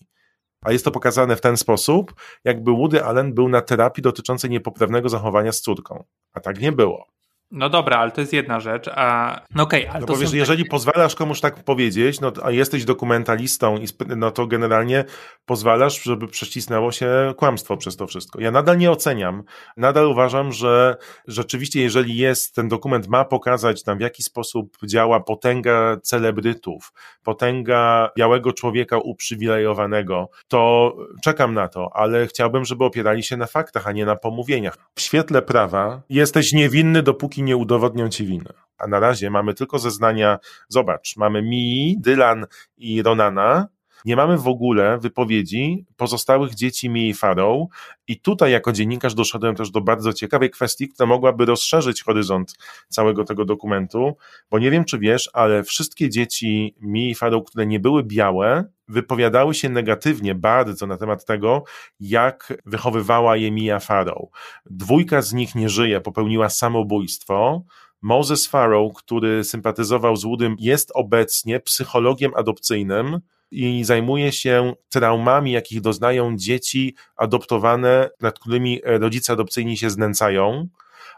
[0.62, 5.10] A jest to pokazane w ten sposób, jakby Woody Allen był na terapii dotyczącej niepoprawnego
[5.10, 6.04] zachowania z córką.
[6.34, 7.15] A tak nie było.
[7.52, 10.34] No dobra, ale to jest jedna rzecz, a no okej, okay, ale no to powiesz,
[10.34, 10.70] jeżeli takie...
[10.70, 15.06] pozwalasz komuś tak powiedzieć, no a jesteś dokumentalistą, i no to generalnie
[15.46, 18.42] pozwalasz, żeby przecisnęło się kłamstwo przez to wszystko.
[18.42, 19.44] Ja nadal nie oceniam,
[19.78, 25.20] nadal uważam, że rzeczywiście jeżeli jest, ten dokument ma pokazać tam w jaki sposób działa
[25.20, 33.38] potęga celebrytów, potęga białego człowieka uprzywilejowanego, to czekam na to, ale chciałbym, żeby opierali się
[33.38, 34.78] na faktach, a nie na pomówieniach.
[34.96, 38.54] W świetle prawa jesteś niewinny, dopóki nie udowodnią ci winę.
[38.78, 42.46] A na razie mamy tylko zeznania, zobacz, mamy Mi, Dylan
[42.78, 43.68] i Ronana,
[44.06, 47.68] nie mamy w ogóle wypowiedzi pozostałych dzieci Mii Farrow
[48.08, 52.54] i tutaj jako dziennikarz doszedłem też do bardzo ciekawej kwestii, która mogłaby rozszerzyć horyzont
[52.90, 54.18] całego tego dokumentu,
[54.52, 59.54] bo nie wiem czy wiesz, ale wszystkie dzieci Mii Farrow, które nie były białe, wypowiadały
[59.54, 61.64] się negatywnie bardzo na temat tego,
[62.00, 64.30] jak wychowywała je Mia Farrow.
[64.66, 67.64] Dwójka z nich nie żyje, popełniła samobójstwo,
[68.02, 73.20] Moses Farrow, który sympatyzował z Woodym, jest obecnie psychologiem adopcyjnym
[73.52, 80.68] i zajmuje się traumami, jakich doznają dzieci adoptowane, nad którymi rodzice adopcyjni się znęcają.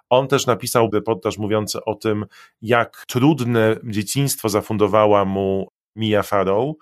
[0.09, 2.25] On też napisał reportaż mówiący o tym,
[2.61, 6.75] jak trudne dzieciństwo zafundowała mu Mia Farrow.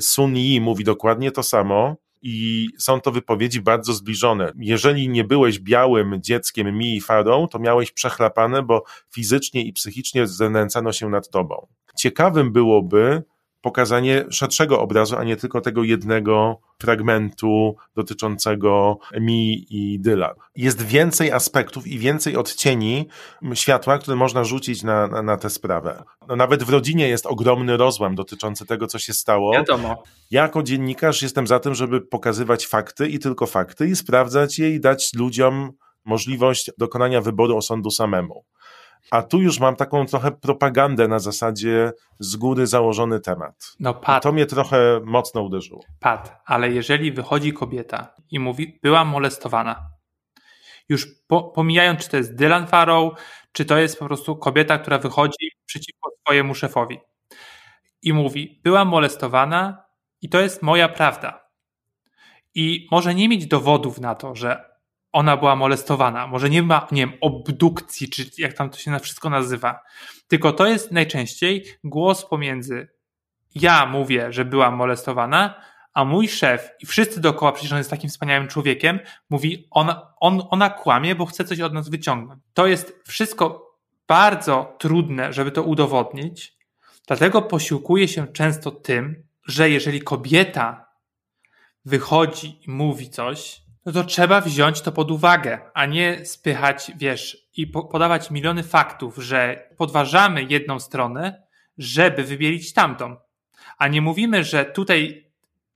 [0.00, 4.52] Sun Yi mówi dokładnie to samo i są to wypowiedzi bardzo zbliżone.
[4.58, 8.82] Jeżeli nie byłeś białym dzieckiem Mii Farrow, to miałeś przechlapane, bo
[9.14, 11.66] fizycznie i psychicznie znęcano się nad tobą.
[11.98, 13.22] Ciekawym byłoby
[13.62, 20.34] pokazanie szerszego obrazu, a nie tylko tego jednego fragmentu dotyczącego mi i Dyla.
[20.56, 23.08] Jest więcej aspektów i więcej odcieni
[23.54, 26.02] światła, które można rzucić na, na, na tę sprawę.
[26.28, 29.52] No, nawet w rodzinie jest ogromny rozłam dotyczący tego, co się stało.
[29.52, 30.02] Wiadomo.
[30.30, 34.70] Ja jako dziennikarz jestem za tym, żeby pokazywać fakty i tylko fakty i sprawdzać je
[34.70, 35.72] i dać ludziom
[36.04, 38.44] możliwość dokonania wyboru osądu samemu.
[39.10, 43.72] A tu już mam taką trochę propagandę na zasadzie z góry założony temat.
[43.80, 45.84] No Pat, to mnie trochę mocno uderzyło.
[46.00, 49.90] Pat, ale jeżeli wychodzi kobieta i mówi, była molestowana,
[50.88, 53.12] już po, pomijając, czy to jest Dylan Farrow,
[53.52, 56.98] czy to jest po prostu kobieta, która wychodzi przeciwko swojemu szefowi
[58.02, 59.84] i mówi, była molestowana
[60.20, 61.48] i to jest moja prawda.
[62.54, 64.71] I może nie mieć dowodów na to, że
[65.12, 66.26] ona była molestowana.
[66.26, 69.80] Może nie ma, nie wiem, obdukcji, czy jak tam to się na wszystko nazywa.
[70.28, 72.88] Tylko to jest najczęściej głos pomiędzy
[73.54, 75.54] ja mówię, że byłam molestowana,
[75.94, 78.98] a mój szef i wszyscy dookoła, przecież on jest takim wspaniałym człowiekiem,
[79.30, 82.42] mówi, ona, on, ona kłamie, bo chce coś od nas wyciągnąć.
[82.54, 83.72] To jest wszystko
[84.08, 86.56] bardzo trudne, żeby to udowodnić,
[87.06, 90.86] dlatego posiłkuje się często tym, że jeżeli kobieta
[91.84, 97.48] wychodzi i mówi coś, no to trzeba wziąć to pod uwagę, a nie spychać, wiesz,
[97.56, 101.42] i po podawać miliony faktów, że podważamy jedną stronę,
[101.78, 103.16] żeby wybielić tamtą.
[103.78, 105.26] A nie mówimy, że tutaj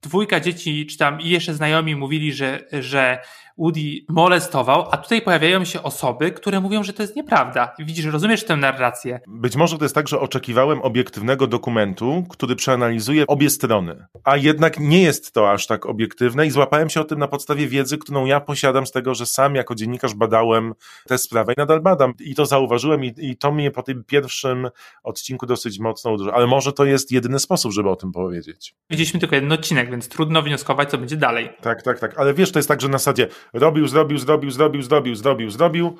[0.01, 3.21] dwójka dzieci, czy tam jeszcze znajomi mówili, że, że
[3.57, 7.73] Woody molestował, a tutaj pojawiają się osoby, które mówią, że to jest nieprawda.
[7.79, 9.19] Widzisz, rozumiesz tę narrację.
[9.27, 14.79] Być może to jest tak, że oczekiwałem obiektywnego dokumentu, który przeanalizuje obie strony, a jednak
[14.79, 18.25] nie jest to aż tak obiektywne i złapałem się o tym na podstawie wiedzy, którą
[18.25, 20.73] ja posiadam z tego, że sam jako dziennikarz badałem
[21.07, 24.69] tę sprawę i nadal badam i to zauważyłem i, i to mnie po tym pierwszym
[25.03, 28.75] odcinku dosyć mocno uderzyło, ale może to jest jedyny sposób, żeby o tym powiedzieć.
[28.89, 31.49] Widzieliśmy tylko jeden odcinek, więc trudno wnioskować, co będzie dalej.
[31.61, 34.81] Tak, tak, tak, ale wiesz, to jest tak, że na zasadzie robił, zrobił, zrobił, zrobił,
[34.81, 35.99] zrobił, zrobił, zrobił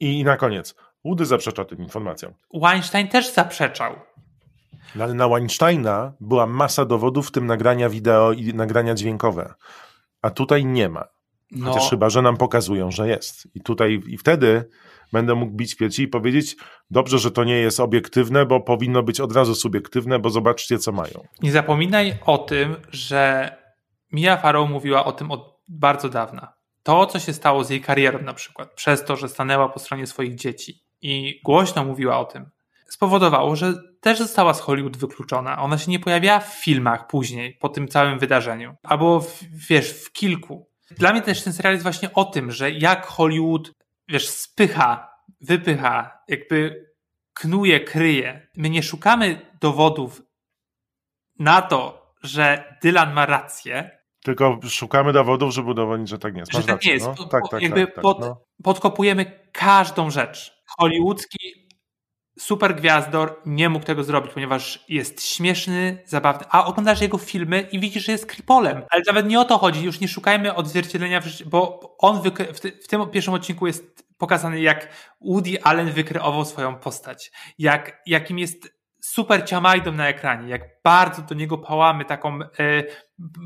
[0.00, 2.32] i na koniec Woody zaprzecza tym informacjom.
[2.54, 3.94] Weinstein też zaprzeczał.
[4.94, 9.54] No ale na Weinsteina była masa dowodów, w tym nagrania wideo i nagrania dźwiękowe.
[10.22, 11.04] A tutaj nie ma.
[11.64, 11.90] Chociaż No.
[11.90, 13.48] chyba, że nam pokazują, że jest.
[13.54, 14.68] I tutaj i wtedy
[15.12, 16.56] będę mógł bić piersi i powiedzieć,
[16.90, 20.92] dobrze, że to nie jest obiektywne, bo powinno być od razu subiektywne, bo zobaczcie, co
[20.92, 21.26] mają.
[21.42, 23.50] Nie zapominaj o tym, że
[24.12, 26.54] Mia Farrow mówiła o tym od bardzo dawna.
[26.84, 30.06] To, co się stało z jej karierą na przykład, przez to, że stanęła po stronie
[30.06, 32.50] swoich dzieci i głośno mówiła o tym,
[32.88, 35.58] spowodowało, że też została z Hollywood wykluczona.
[35.58, 38.76] Ona się nie pojawiała w filmach później, po tym całym wydarzeniu.
[38.82, 40.68] Albo, w, wiesz, w kilku.
[40.90, 43.72] Dla mnie też ten serial jest właśnie o tym, że jak Hollywood,
[44.08, 46.86] wiesz, spycha, wypycha, jakby
[47.34, 48.48] knuje, kryje.
[48.56, 50.22] My nie szukamy dowodów
[51.38, 56.52] na to, że Dylan ma rację, Tylko szukamy dowodów, żeby udowodnić, że tak nie jest.
[56.52, 57.06] że Masz tak rację, nie jest.
[57.06, 57.26] no.
[57.26, 58.44] Tak, tak, jakby tak, tak, pod, no.
[58.62, 60.62] podkopujemy każdą rzecz.
[60.78, 61.38] Hollywoodzki
[62.38, 67.80] super gwiazdor nie mógł tego zrobić, ponieważ jest śmieszny, zabawny, a oglądasz jego filmy i
[67.80, 68.82] widzisz, że jest kripolem.
[68.90, 72.22] Ale nawet nie o to chodzi, już nie szukajmy odzwierciedlenia, bo on
[72.82, 74.88] w tym pierwszym odcinku jest pokazany, jak
[75.20, 78.73] Woody Allen wykreował swoją postać, jak, jakim jest
[79.04, 82.48] super ciamajdą na ekranie, jak bardzo do niego pałamy taką e,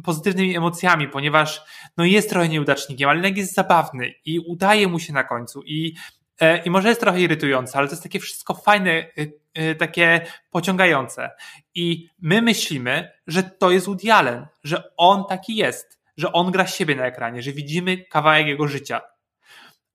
[0.05, 1.63] pozytywnymi emocjami, ponieważ
[1.97, 5.95] no jest trochę nieudacznikiem, ale jednak jest zabawny i udaje mu się na końcu i,
[6.41, 9.07] e, i może jest trochę irytujące, ale to jest takie wszystko fajne, e,
[9.55, 11.31] e, takie pociągające.
[11.75, 16.67] I my myślimy, że to jest Woody Allen, że on taki jest, że on gra
[16.67, 19.01] siebie na ekranie, że widzimy kawałek jego życia.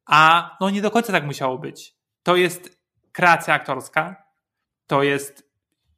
[0.05, 1.95] A no nie do końca tak musiało być.
[2.23, 2.79] To jest
[3.11, 4.23] kreacja aktorska,
[4.87, 5.52] to jest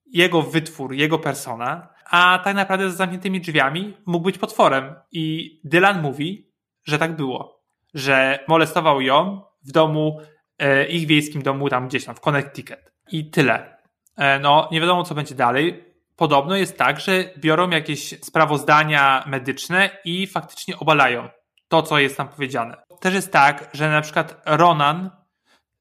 [0.05, 4.95] jego wytwór, jego persona, a tak naprawdę za zamkniętymi drzwiami mógł być potworem.
[5.11, 6.51] I Dylan mówi,
[6.83, 7.63] że tak było.
[7.93, 10.19] Że molestował ją w domu,
[10.59, 12.91] e, ich wiejskim domu tam gdzieś tam w Connecticut.
[13.11, 13.77] I tyle.
[14.17, 15.83] E, no, nie wiadomo co będzie dalej.
[16.15, 21.29] Podobno jest tak, że biorą jakieś sprawozdania medyczne i faktycznie obalają
[21.67, 22.77] to, co jest tam powiedziane.
[22.99, 25.09] Też jest tak, że na przykład Ronan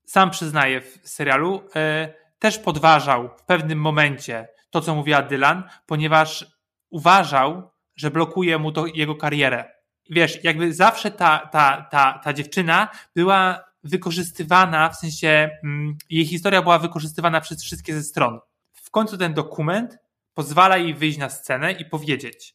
[0.07, 6.47] sam przyznaje w serialu, e, też podważał w pewnym momencie to, co mówiła Dylan, ponieważ
[6.91, 9.65] uważał, że blokuje mu to jego karierę.
[10.11, 16.63] Wiesz, jakby zawsze ta, ta, ta, ta dziewczyna była wykorzystywana, w sensie mm, jej historia
[16.63, 18.41] była wykorzystywana przez wszystkie ze stron.
[18.73, 19.99] W końcu ten dokument
[20.35, 22.55] pozwala jej wyjść na scenę i powiedzieć: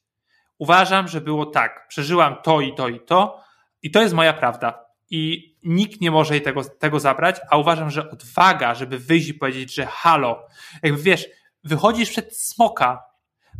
[0.57, 3.43] Uważam, że było tak, przeżyłam to i to i to,
[3.81, 4.88] i to jest moja prawda.
[5.09, 9.33] I nikt nie może jej tego, tego zabrać, a uważam, że odwaga, żeby wyjść i
[9.33, 10.47] powiedzieć, że halo,
[10.83, 11.27] jakby wiesz,
[11.63, 13.03] wychodzisz przed smoka,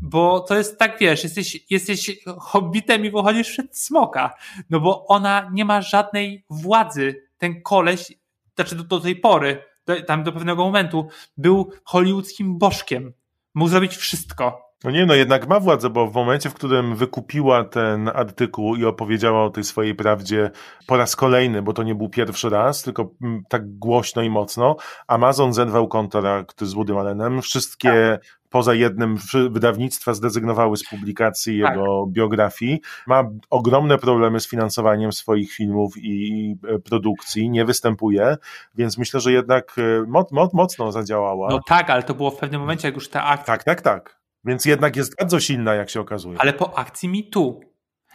[0.01, 4.35] bo to jest tak, wiesz, jesteś, jesteś hobbitem i wychodzisz przed smoka,
[4.69, 7.29] no bo ona nie ma żadnej władzy.
[7.37, 8.13] Ten koleś,
[8.55, 11.07] znaczy do, do tej pory, do, tam do pewnego momentu,
[11.37, 13.13] był hollywoodzkim bożkiem.
[13.53, 14.68] Mógł zrobić wszystko.
[14.83, 18.85] No nie, no jednak ma władzę, bo w momencie, w którym wykupiła ten artykuł i
[18.85, 20.51] opowiedziała o tej swojej prawdzie
[20.87, 24.75] po raz kolejny, bo to nie był pierwszy raz, tylko mm, tak głośno i mocno,
[25.07, 29.17] Amazon zerwał kontrakt z Woodym Allenem, wszystkie poza jednym
[29.49, 31.71] wydawnictwa zrezygnowały z publikacji Tak.
[31.71, 38.37] jego biografii, ma ogromne problemy z finansowaniem swoich filmów i e, produkcji, nie występuje,
[38.75, 41.49] więc myślę, że jednak e, mo mo mocno zadziałała.
[41.49, 44.18] No tak, ale to było w pewnym momencie, jak już ta akcja Tak, tak, tak.
[44.45, 46.37] Więc jednak jest bardzo silna, jak się okazuje.
[46.41, 47.59] ale po akcji MeToo.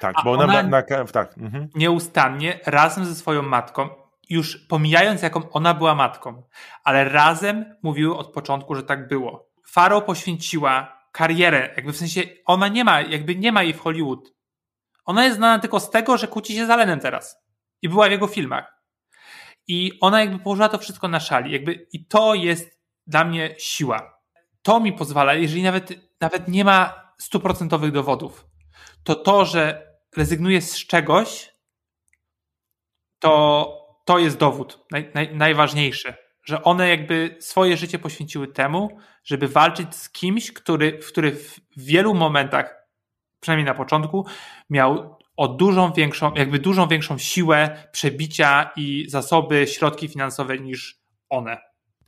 [0.00, 1.38] Tak, A bo ona, ona- na, na tak.
[1.38, 1.68] Mhm.
[1.74, 3.88] Nieustannie, razem ze swoją matką,
[4.30, 6.42] już pomijając jaką ona była matką,
[6.84, 9.48] ale razem mówiły od początku, że tak było.
[9.66, 14.34] Farrow poświęciła karierę, jakby w sensie ona nie ma, jakby nie ma jej w Hollywood.
[15.04, 17.36] Ona jest znana tylko z tego, że kłóci się z Allenem teraz.
[17.82, 18.74] I była w jego filmach.
[19.66, 21.52] I ona jakby położyła to wszystko na szali.
[21.52, 24.18] Jakby, I to jest dla mnie siła.
[24.62, 25.92] To mi pozwala, jeżeli nawet,
[26.24, 28.46] nawet nie ma stuprocentowych dowodów,
[29.02, 31.52] to to, że rezygnuje z czegoś,
[33.18, 33.30] to,
[34.04, 36.14] to jest dowód naj, naj, najważniejszy.
[36.44, 42.14] Że one jakby swoje życie poświęciły temu, żeby walczyć z kimś, który, który w wielu
[42.14, 42.86] momentach,
[43.40, 44.26] przynajmniej na początku,
[44.70, 51.60] miał o dużą większą, jakby dużą większą siłę przebicia i zasoby, środki finansowe niż one.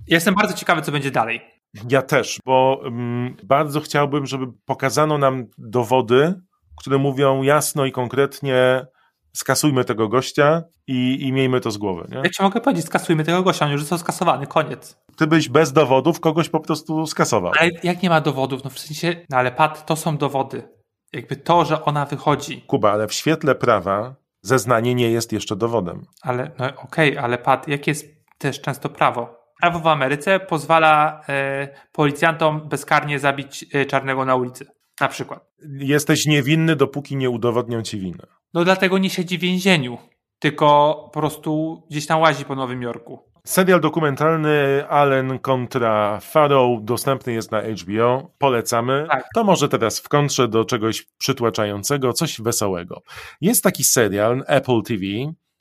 [0.06, 1.55] Jestem bardzo ciekawy, co będzie dalej.
[1.90, 6.34] Ja też, bo mm, bardzo chciałbym, żeby pokazano nam dowody,
[6.80, 8.86] które mówią jasno i konkretnie
[9.32, 12.06] skasujmy tego gościa i, i miejmy to z głowy.
[12.10, 12.16] Nie?
[12.16, 14.96] Jak ci mogę powiedzieć, skasujmy tego gościa, on już został skasowany, koniec.
[15.16, 17.52] Ty byś bez dowodów kogoś po prostu skasował.
[17.60, 20.68] Ale jak nie ma dowodów, no w sensie, no ale Pat, to są dowody.
[21.12, 26.02] Jakby to, że ona wychodzi, Kuba, ale w świetle prawa zeznanie nie jest jeszcze dowodem.
[26.22, 28.06] ale no okej, ale Pat, jakie jest
[28.38, 29.35] też często prawo?
[29.60, 34.66] Prawo w Ameryce pozwala e, policjantom bezkarnie zabić e, czarnego na ulicy.
[35.00, 35.50] Na przykład.
[35.78, 38.26] Jesteś niewinny, dopóki nie udowodnią ci winę.
[38.54, 39.98] No dlatego nie siedzi w więzieniu,
[40.38, 43.18] tylko po prostu gdzieś tam łazi po Nowym Jorku.
[43.46, 48.30] Serial dokumentalny Allen kontra Farrow dostępny jest na HBO.
[48.38, 49.06] Polecamy.
[49.10, 49.24] Tak.
[49.34, 53.02] To może teraz w kontrze do czegoś przytłaczającego, coś wesołego.
[53.40, 55.02] Jest taki serial Apple TV,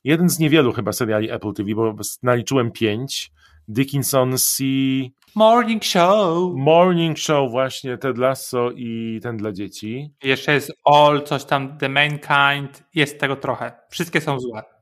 [0.03, 3.31] jeden z niewielu chyba seriali Apple TV, bo naliczyłem pięć.
[3.67, 4.63] Dickinson C.
[5.35, 6.53] Morning Show!
[6.55, 10.13] Morning Show właśnie, Ted Lasso i ten dla dzieci.
[10.23, 13.71] Jeszcze jest All, coś tam, The Mankind, jest tego trochę.
[13.89, 14.74] Wszystkie są złe.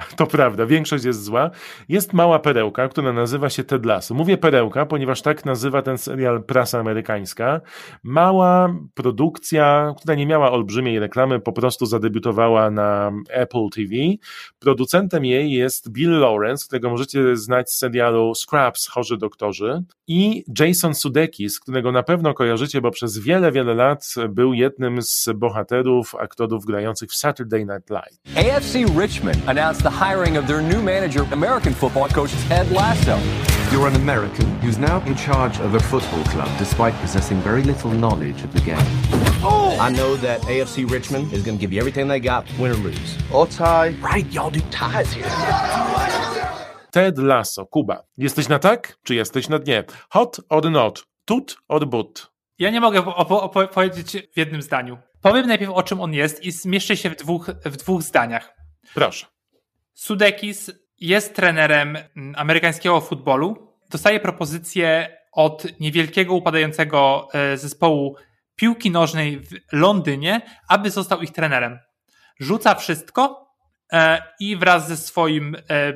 [0.16, 1.50] To prawda, większość jest zła.
[1.88, 4.14] Jest mała perełka, która nazywa się Ted Lasso.
[4.14, 7.60] Mówię perełka, ponieważ tak nazywa ten serial prasa amerykańska.
[8.02, 13.94] Mała produkcja, która nie miała olbrzymiej reklamy, po prostu zadebiutowała na Apple TV.
[14.58, 20.94] Producentem jej jest Bill Lawrence, którego możecie znać z serialu Scraps, Chorzy Doktorzy i Jason
[20.94, 26.64] Sudeikis, którego na pewno kojarzycie, bo przez wiele, wiele lat był jednym z bohaterów, aktorów
[26.64, 28.18] grających w Saturday Night Live.
[28.36, 33.18] AFC Richmond announced the hiring of their new manager, American football coach Ted Lasso.
[33.72, 37.90] You're an American who's now in charge of a football club despite possessing very little
[37.92, 38.86] knowledge of the game.
[39.80, 42.76] I know that AFC Richmond is going to give you everything they got, win or
[42.76, 43.16] lose.
[43.32, 43.94] Or tie.
[44.02, 45.30] Right, y'all do ties here.
[46.92, 48.02] Ted Lasso, Kuba.
[48.18, 49.84] Jesteś na tak, czy jesteś na dnie?
[50.10, 51.04] Hot or not?
[51.24, 52.30] Tut or but?
[52.58, 54.98] Ja nie mogę opo- opo- powiedzieć w jednym zdaniu.
[55.22, 58.54] Powiem najpierw o czym on jest i zmieszczę się w dwóch, w dwóch zdaniach.
[58.94, 59.26] Proszę.
[60.00, 61.98] Sudekis jest trenerem
[62.34, 63.74] amerykańskiego futbolu.
[63.90, 68.16] Dostaje propozycję od niewielkiego upadającego e, zespołu
[68.56, 71.78] piłki nożnej w Londynie, aby został ich trenerem.
[72.38, 73.52] Rzuca wszystko
[73.92, 75.92] e, i wraz ze swoim e,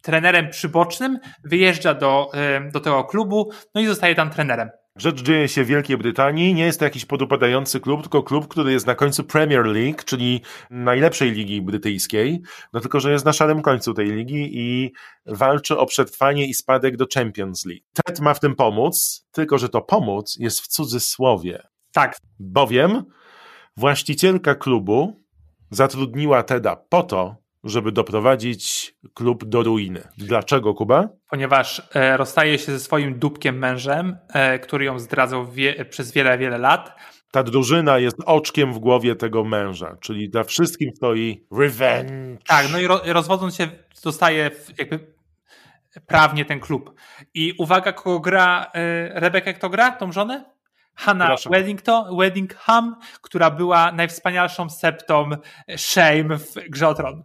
[0.00, 2.30] trenerem przybocznym wyjeżdża do,
[2.72, 4.70] do tego klubu, no i zostaje tam trenerem.
[4.96, 6.54] Rzecz dzieje się w Wielkiej Brytanii.
[6.54, 10.40] Nie jest to jakiś podupadający klub, tylko klub, który jest na końcu Premier League, czyli
[10.70, 12.42] najlepszej ligi brytyjskiej.
[12.72, 14.92] No tylko, że jest na szarym końcu tej ligi i
[15.26, 17.84] walczy o przetrwanie i spadek do Champions League.
[17.92, 21.62] Ted ma w tym pomóc, tylko że to pomóc jest w cudzysłowie.
[21.92, 23.04] Tak, Bowiem
[23.76, 25.22] właścicielka klubu
[25.70, 30.08] zatrudniła Teda po to, żeby doprowadzić klub do ruiny.
[30.18, 31.08] Dlaczego, Kuba?
[31.32, 36.38] ponieważ e, rozstaje się ze swoim dupkiem mężem, e, który ją zdradzał wie, przez wiele,
[36.38, 36.96] wiele lat.
[37.30, 42.12] Ta drużyna jest oczkiem w głowie tego męża, czyli dla wszystkim stoi revenge.
[42.46, 43.68] Tak, no i ro, rozwodząc się,
[44.04, 45.14] dostaje jakby
[46.06, 46.94] prawnie ten klub.
[47.34, 50.44] I uwaga, kogo gra e, Rebeka, kto gra tą żonę?
[50.94, 51.38] Hannah.
[51.50, 55.30] Weddington, Weddingham, która była najwspanialszą septą
[55.76, 57.24] Shame w Grze o Tron.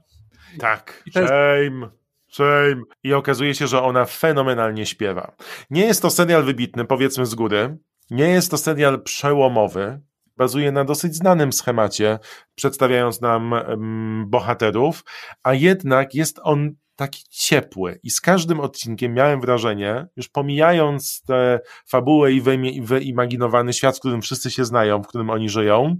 [0.59, 1.89] Tak, I shame,
[2.31, 2.81] shame.
[3.03, 5.35] I okazuje się, że ona fenomenalnie śpiewa.
[5.69, 7.77] Nie jest to serial wybitny, powiedzmy z góry.
[8.09, 10.01] Nie jest to serial przełomowy.
[10.37, 12.19] Bazuje na dosyć znanym schemacie,
[12.55, 15.03] przedstawiając nam em, bohaterów,
[15.43, 17.99] a jednak jest on taki ciepły.
[18.03, 22.41] I z każdym odcinkiem miałem wrażenie, już pomijając tę fabułę i
[22.81, 25.95] wyimaginowany świat, w którym wszyscy się znają, w którym oni żyją,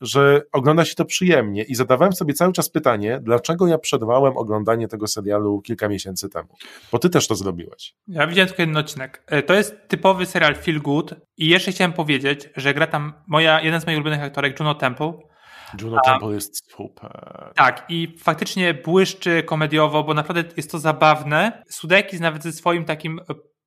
[0.00, 4.88] że ogląda się to przyjemnie i zadawałem sobie cały czas pytanie, dlaczego ja przerwałem oglądanie
[4.88, 6.48] tego serialu kilka miesięcy temu.
[6.92, 7.94] Bo ty też to zrobiłeś.
[8.08, 9.22] Ja widziałem tylko jeden odcinek.
[9.26, 13.60] E, To jest typowy serial Feel Good i jeszcze chciałem powiedzieć, że gra tam moja,
[13.60, 15.12] jeden z moich ulubionych aktorek, Juno Temple,
[15.82, 17.10] Juno Temple jest super.
[17.54, 21.62] Tak, i faktycznie błyszczy komediowo, bo naprawdę jest to zabawne.
[21.70, 23.20] Sudekis nawet ze swoim takim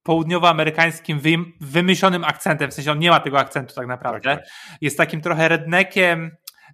[0.03, 1.21] południowoamerykańskim
[1.61, 4.77] wymyślonym akcentem, w sensie on nie ma tego akcentu tak naprawdę, tak, tak.
[4.81, 6.31] jest takim trochę rednekiem,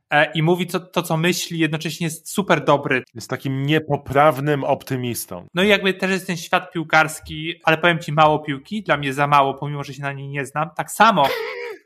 [0.09, 3.03] e, i mówi to, to, co myśli, jednocześnie jest super dobry.
[3.13, 5.47] Jest takim niepoprawnym optymistą.
[5.53, 9.13] No i jakby też jest ten świat piłkarski, ale powiem ci mało piłki, dla mnie
[9.13, 10.69] za mało, pomimo, że się na niej nie znam.
[10.75, 11.29] Tak samo,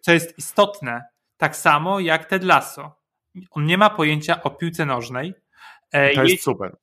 [0.01, 1.03] co jest istotne,
[1.37, 3.01] tak samo jak Ted Lasso.
[3.51, 5.33] On nie ma pojęcia o piłce nożnej.
[5.91, 6.75] E, to jest super.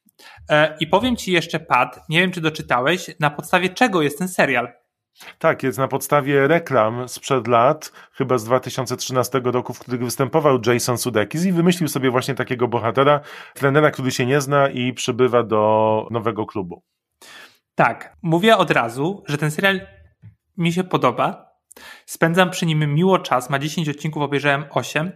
[0.50, 4.28] E, I powiem ci jeszcze, Pat, nie wiem czy doczytałeś, na podstawie czego jest ten
[4.28, 4.72] serial?
[5.38, 10.98] Tak, jest na podstawie reklam sprzed lat, chyba z 2013 roku, w których występował Jason
[10.98, 13.20] Sudeikis i wymyślił sobie właśnie takiego bohatera,
[13.54, 16.82] trenera, który się nie zna i przybywa do nowego klubu.
[17.74, 19.80] Tak, mówię od razu, że ten serial
[20.56, 21.48] mi się podoba.
[22.06, 25.12] Spędzam przy nim miło czas, ma 10 odcinków, obejrzałem 8.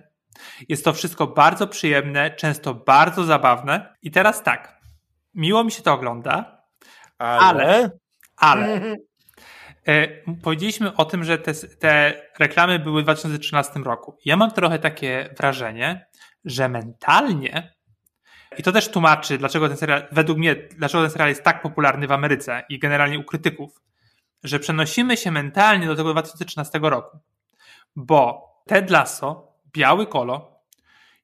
[0.68, 3.94] Jest to wszystko bardzo przyjemne, często bardzo zabawne.
[4.03, 4.81] I teraz tak,
[5.34, 6.62] miło mi się to ogląda,
[7.18, 7.90] ale, ale,
[8.36, 8.80] ale
[9.86, 10.08] e,
[10.42, 14.18] powiedzieliśmy o tym, że te, te reklamy były w 2013 roku.
[14.24, 16.06] Ja mam trochę takie wrażenie,
[16.44, 17.72] że mentalnie
[18.58, 22.06] i to też tłumaczy, dlaczego ten serial, według mnie, dlaczego ten serial jest tak popularny
[22.06, 23.82] w Ameryce i generalnie u krytyków,
[24.42, 27.18] że przenosimy się mentalnie do tego 2013 roku.
[27.96, 30.62] Bo Ted Lasso, biały kolo,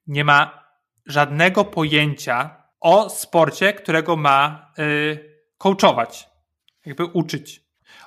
[0.07, 0.63] nie ma
[1.05, 6.29] żadnego pojęcia o sporcie, którego ma y, coachować,
[6.85, 7.63] jakby uczyć.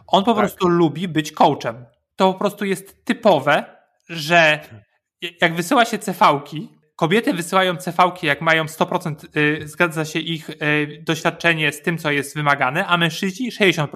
[0.07, 0.41] On po tak.
[0.41, 1.85] prostu lubi być coachem.
[2.16, 3.64] To po prostu jest typowe,
[4.09, 4.61] że
[5.41, 11.03] jak wysyła się CV-ki, kobiety wysyłają CV-ki, jak mają 100%, y, zgadza się ich y,
[11.07, 13.87] doświadczenie z tym, co jest wymagane, a mężczyźni 60%.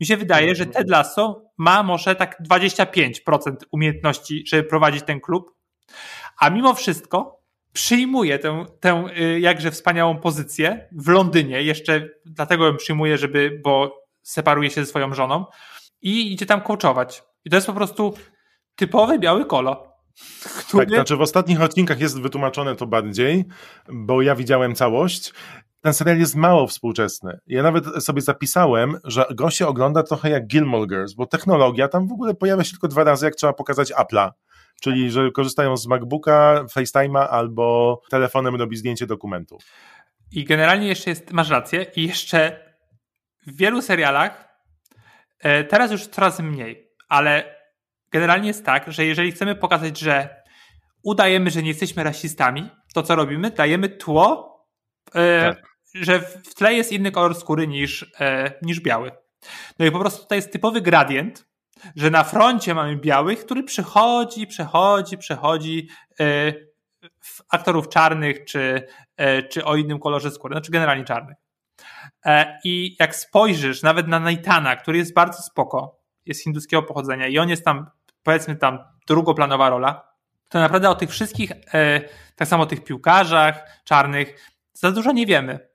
[0.00, 5.50] Mi się wydaje, że Ted Lasso ma może tak 25% umiejętności, żeby prowadzić ten klub,
[6.38, 7.39] a mimo wszystko
[7.72, 11.62] przyjmuje tę, tę y, jakże wspaniałą pozycję w Londynie.
[11.62, 15.44] Jeszcze dlatego ją przyjmuje, żeby, bo separuje się ze swoją żoną
[16.02, 17.22] i idzie tam coachować.
[17.44, 18.14] I to jest po prostu
[18.76, 19.90] typowy biały kolo.
[20.58, 20.86] Który...
[20.86, 23.44] Tak, znaczy w ostatnich odcinkach jest wytłumaczone to bardziej,
[23.92, 25.32] bo ja widziałem całość.
[25.80, 27.38] Ten serial jest mało współczesny.
[27.46, 32.08] Ja nawet sobie zapisałem, że go się ogląda trochę jak Gilmore Girls, bo technologia tam
[32.08, 34.30] w ogóle pojawia się tylko dwa razy, jak trzeba pokazać Apple'a.
[34.80, 39.58] Czyli, że korzystają z MacBooka, FaceTime'a albo telefonem robi zdjęcie dokumentu.
[40.32, 42.70] I generalnie jeszcze jest, masz rację, i jeszcze
[43.46, 44.48] w wielu serialach,
[45.38, 47.54] e, teraz już coraz mniej, ale
[48.12, 50.42] generalnie jest tak, że jeżeli chcemy pokazać, że
[51.02, 53.50] udajemy, że nie jesteśmy rasistami, to co robimy?
[53.50, 54.56] Dajemy tło,
[55.14, 55.62] e, tak.
[55.94, 59.10] że w tle jest inny kolor skóry niż, e, niż biały.
[59.78, 61.49] No i po prostu tutaj jest typowy gradient,
[61.96, 65.88] że na froncie mamy białych, który przychodzi, przechodzi, przechodzi
[66.20, 66.52] e,
[67.50, 71.36] aktorów czarnych, czy, e, czy o innym kolorze skóry, znaczy generalnie czarnych.
[72.24, 77.38] E, I jak spojrzysz nawet na Naitana, który jest bardzo spoko, jest hinduskiego pochodzenia i
[77.38, 77.90] on jest tam,
[78.22, 80.10] powiedzmy tam drugoplanowa rola,
[80.48, 81.52] to naprawdę o tych wszystkich,
[82.36, 85.70] tak samo o tych piłkarzach czarnych, za dużo nie wiemy.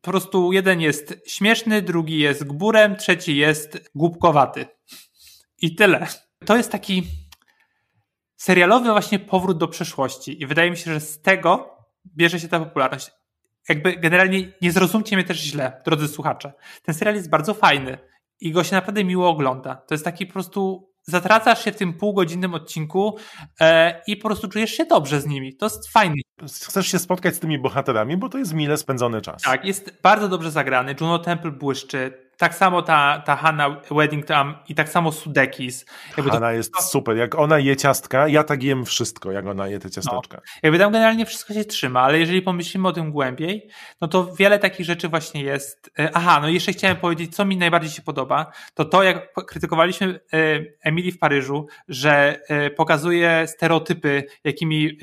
[0.00, 4.66] Po prostu jeden jest śmieszny, drugi jest gburem, trzeci jest głupkowaty.
[5.62, 6.06] I tyle.
[6.44, 7.02] To jest taki
[8.36, 11.76] serialowy właśnie powrót do przeszłości i wydaje mi się, że z tego
[12.16, 13.10] bierze się ta popularność.
[13.68, 16.52] Jakby generalnie nie zrozumcie mnie też źle, drodzy słuchacze.
[16.82, 17.98] Ten serial jest bardzo fajny
[18.40, 19.74] i go się naprawdę miło ogląda.
[19.74, 23.16] To jest taki po prostu zatracasz się w tym półgodzinnym odcinku
[23.60, 25.56] e, i po prostu czujesz się dobrze z nimi.
[25.56, 26.14] To jest fajne.
[26.66, 29.42] Chcesz się spotkać z tymi bohaterami, bo to jest mile spędzony czas.
[29.42, 30.94] Tak, jest bardzo dobrze zagrany.
[31.00, 32.31] Juno Temple błyszczy.
[32.42, 35.86] Tak samo ta, ta Hanna Wedding tam i tak samo Sudekis.
[36.16, 36.50] Hanna to...
[36.50, 37.16] jest super.
[37.16, 40.36] Jak ona je ciastka, ja tak jem wszystko, jak ona je te ciasteczka.
[40.36, 40.42] No.
[40.62, 43.68] Jakby tam generalnie wszystko się trzyma, ale jeżeli pomyślimy o tym głębiej,
[44.00, 45.90] no to wiele takich rzeczy właśnie jest.
[45.98, 50.20] E, aha, no jeszcze chciałem powiedzieć, co mi najbardziej się podoba, to to, jak krytykowaliśmy
[50.32, 50.38] e,
[50.82, 54.98] Emilii w Paryżu, że e, pokazuje stereotypy, jakimi,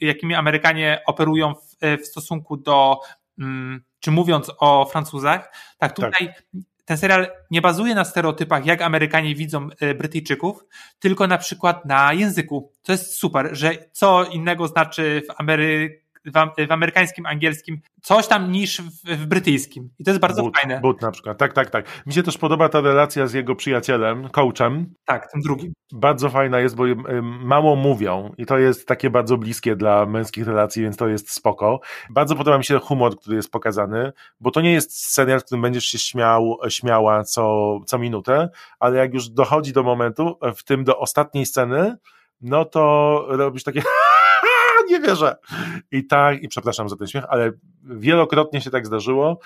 [0.00, 3.00] jakimi Amerykanie operują w, w stosunku do
[3.38, 8.82] mm, czy mówiąc o Francuzach, tak tutaj tak ten serial nie bazuje na stereotypach, jak
[8.82, 10.64] Amerykanie widzą e, Brytyjczyków,
[10.98, 12.72] tylko na przykład na języku.
[12.82, 18.52] To jest super, że co innego znaczy w Amery w, w amerykańskim, angielskim, coś tam
[18.52, 19.90] niż w, w brytyjskim.
[19.98, 20.80] I to jest bardzo but, fajne.
[20.80, 21.86] But na przykład, tak, tak, tak.
[22.06, 24.94] Mi się też podoba ta relacja z jego przyjacielem, coachem.
[25.04, 25.72] Tak, tym drugim.
[25.92, 26.84] Bardzo fajna jest, bo
[27.22, 31.80] mało mówią i to jest takie bardzo bliskie dla męskich relacji, więc to jest spoko.
[32.10, 35.62] Bardzo podoba mi się humor, który jest pokazany, bo to nie jest serial, w którym
[35.62, 38.48] będziesz się śmiał, śmiała co, co minutę,
[38.78, 41.96] ale jak już dochodzi do momentu, w tym do ostatniej sceny,
[42.40, 43.82] no to robisz takie
[44.92, 45.36] nie wierzę.
[45.90, 47.52] I tak, i przepraszam za ten śmiech, ale
[47.84, 49.38] wielokrotnie się tak zdarzyło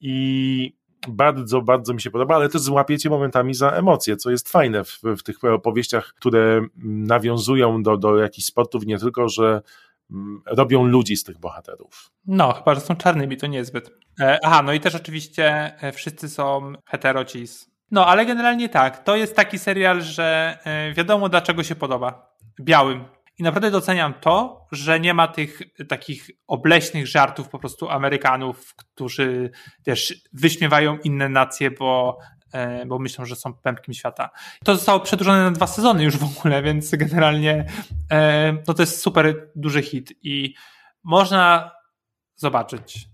[0.00, 0.76] i
[1.08, 5.00] bardzo, bardzo mi się podoba, ale też złapiecie momentami za emocje, co jest fajne w,
[5.18, 9.62] w tych opowieściach, które nawiązują do, do jakichś sportów, nie tylko, że
[10.10, 12.10] mm, robią ludzi z tych bohaterów.
[12.26, 13.90] No, chyba, że są czarnymi, to niezbyt.
[14.20, 17.70] E, aha, no i też oczywiście e, wszyscy są heterocis.
[17.90, 22.36] No, ale generalnie tak, to jest taki serial, że e, wiadomo dlaczego się podoba.
[22.60, 23.04] Białym.
[23.38, 29.50] I naprawdę doceniam to, że nie ma tych takich obleśnych żartów po prostu Amerykanów, którzy
[29.84, 32.18] też wyśmiewają inne nacje, bo,
[32.52, 34.30] e, bo myślą, że są pępkiem świata.
[34.64, 37.66] To zostało przedłużone na dwa sezony już w ogóle, więc generalnie
[38.10, 40.54] e, no to jest super duży hit i
[41.04, 41.70] można
[42.36, 43.08] zobaczyć.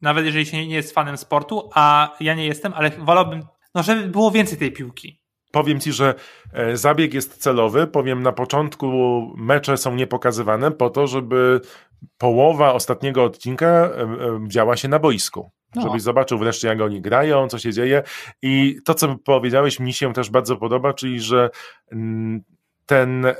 [0.00, 4.08] Nawet jeżeli się nie jest fanem sportu, a ja nie jestem, ale wolałbym, no żeby
[4.08, 5.19] było więcej tej piłki
[5.50, 6.14] Powiem ci, że
[6.52, 7.86] e, zabieg jest celowy.
[7.86, 8.86] Powiem, na początku
[9.36, 11.60] mecze są niepokazywane po to, żeby
[12.18, 15.50] połowa ostatniego odcinka e, e, działa się na boisku.
[15.74, 15.82] No.
[15.82, 18.02] Żebyś zobaczył wreszcie, jak oni grają, co się dzieje.
[18.42, 21.50] I to, co powiedziałeś, mi się też bardzo podoba, czyli że
[21.92, 22.42] mm,
[22.90, 23.34] ten e,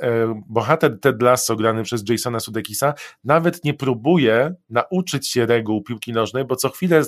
[0.47, 2.93] bohater Ted Lasso grany przez Jasona Sudekisa
[3.23, 7.01] nawet nie próbuje nauczyć się reguł piłki nożnej, bo co chwilę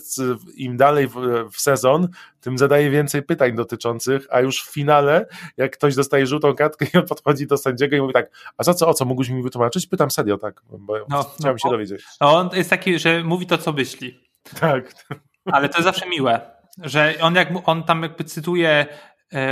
[0.55, 1.15] im dalej w,
[1.51, 2.07] w, sezon,
[2.41, 5.25] tym zadaje więcej pytań dotyczących, a już w finale,
[5.57, 8.73] jak ktoś dostaje żółtą kartkę i on podchodzi do sędziego i mówi tak, a za
[8.73, 9.87] co, o co, mógłbyś mi wytłumaczyć?
[9.87, 12.05] Pytam serio, tak, bo no, chciałem no, się dowiedzieć.
[12.21, 14.19] No on jest taki, że mówi to, co myśli.
[14.59, 14.93] Tak.
[15.45, 16.41] Ale to jest zawsze miłe,
[16.77, 18.85] że on jak on tam jakby cytuje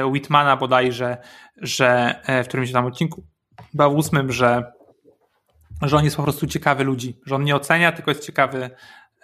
[0.06, 1.18] Whitmana bodajże,
[1.58, 3.24] że e, w którymś tam odcinku,
[3.72, 4.72] chyba w ósmym, że,
[5.82, 8.70] że on jest po prostu ciekawy ludzi, że on nie ocenia, tylko jest ciekawy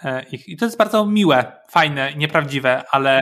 [0.03, 0.47] e, ich.
[0.47, 3.19] I to jest bardzo miłe, fajne, nieprawdziwe, ale...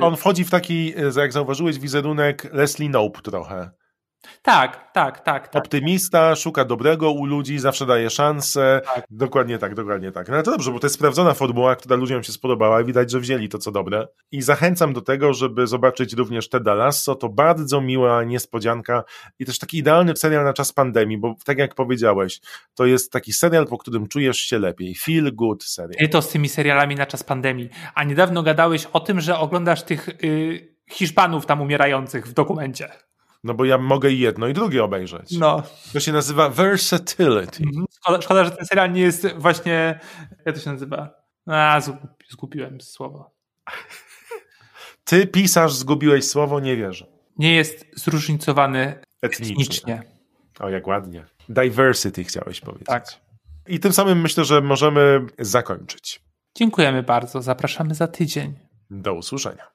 [0.00, 3.70] On wchodzi w taki, jak zauważyłeś, wizerunek Leslie Nope trochę.
[4.42, 5.64] Tak, tak, tak, tak.
[5.64, 8.80] Optymista, szuka dobrego u ludzi, zawsze daje szansę.
[8.94, 9.04] Tak.
[9.10, 10.28] Dokładnie tak, dokładnie tak.
[10.28, 13.10] No ale to dobrze, bo to jest sprawdzona formuła, która ludziom się spodobała i widać,
[13.10, 14.08] że wzięli to, co dobre.
[14.32, 17.14] I zachęcam do tego, żeby zobaczyć również Teda Lasso.
[17.14, 19.04] To bardzo miła niespodzianka
[19.38, 22.40] i też taki idealny serial na czas pandemii, bo tak jak powiedziałeś,
[22.74, 24.94] to jest taki serial, po którym czujesz się lepiej.
[24.94, 26.04] Feel good serial.
[26.04, 27.68] I to z tymi serialami na czas pandemii.
[27.94, 32.88] A niedawno gadałeś o tym, że oglądasz tych yy, Hiszpanów tam umierających w dokumencie.
[33.46, 35.38] No bo ja mogę i jedno i drugie obejrzeć.
[35.38, 35.62] No.
[35.92, 37.62] To się nazywa versatility.
[37.62, 37.86] Mhm.
[37.94, 40.00] Szkoda, szkoda, że ten serial nie jest właśnie,
[40.46, 41.10] jak to się nazywa?
[41.46, 41.80] A,
[42.30, 43.30] zgubiłem słowo.
[45.04, 47.06] Ty, pisarz, zgubiłeś słowo, nie wierzę.
[47.38, 49.54] Nie jest zróżnicowany etnicznie.
[49.54, 50.02] etnicznie.
[50.60, 51.24] O, jak ładnie.
[51.48, 52.86] Diversity chciałeś powiedzieć.
[52.86, 53.06] Tak.
[53.66, 56.20] I tym samym myślę, że możemy zakończyć.
[56.54, 57.42] Dziękujemy bardzo.
[57.42, 58.58] Zapraszamy za tydzień.
[58.90, 59.66] Do usłyszenia.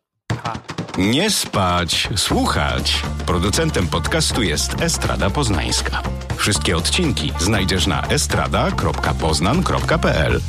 [0.97, 3.01] Nie spać, słuchać.
[3.25, 6.01] Producentem podcastu jest Estrada Poznańska.
[6.37, 10.39] Wszystkie odcinki znajdziesz na estrada.poznan.pl.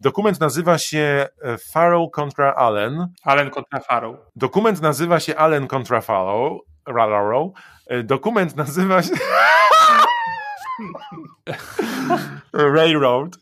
[0.00, 3.06] Dokument nazywa się e, Farrow kontra Allen.
[3.24, 4.16] Allen kontra Farrow.
[4.36, 6.60] Dokument nazywa się Allen kontra Farrow.
[7.86, 9.10] E, dokument nazywa się.
[12.52, 13.38] Railroad.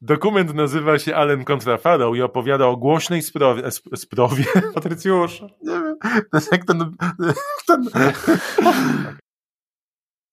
[0.00, 3.62] Dokument nazywa się Allen kontra Farrow i opowiada o głośnej sprawie.
[3.94, 4.44] sprawie.
[4.74, 5.40] Patrycjusz.
[5.40, 5.96] Nie wiem.
[6.52, 6.96] Jak ten.
[7.66, 7.88] ten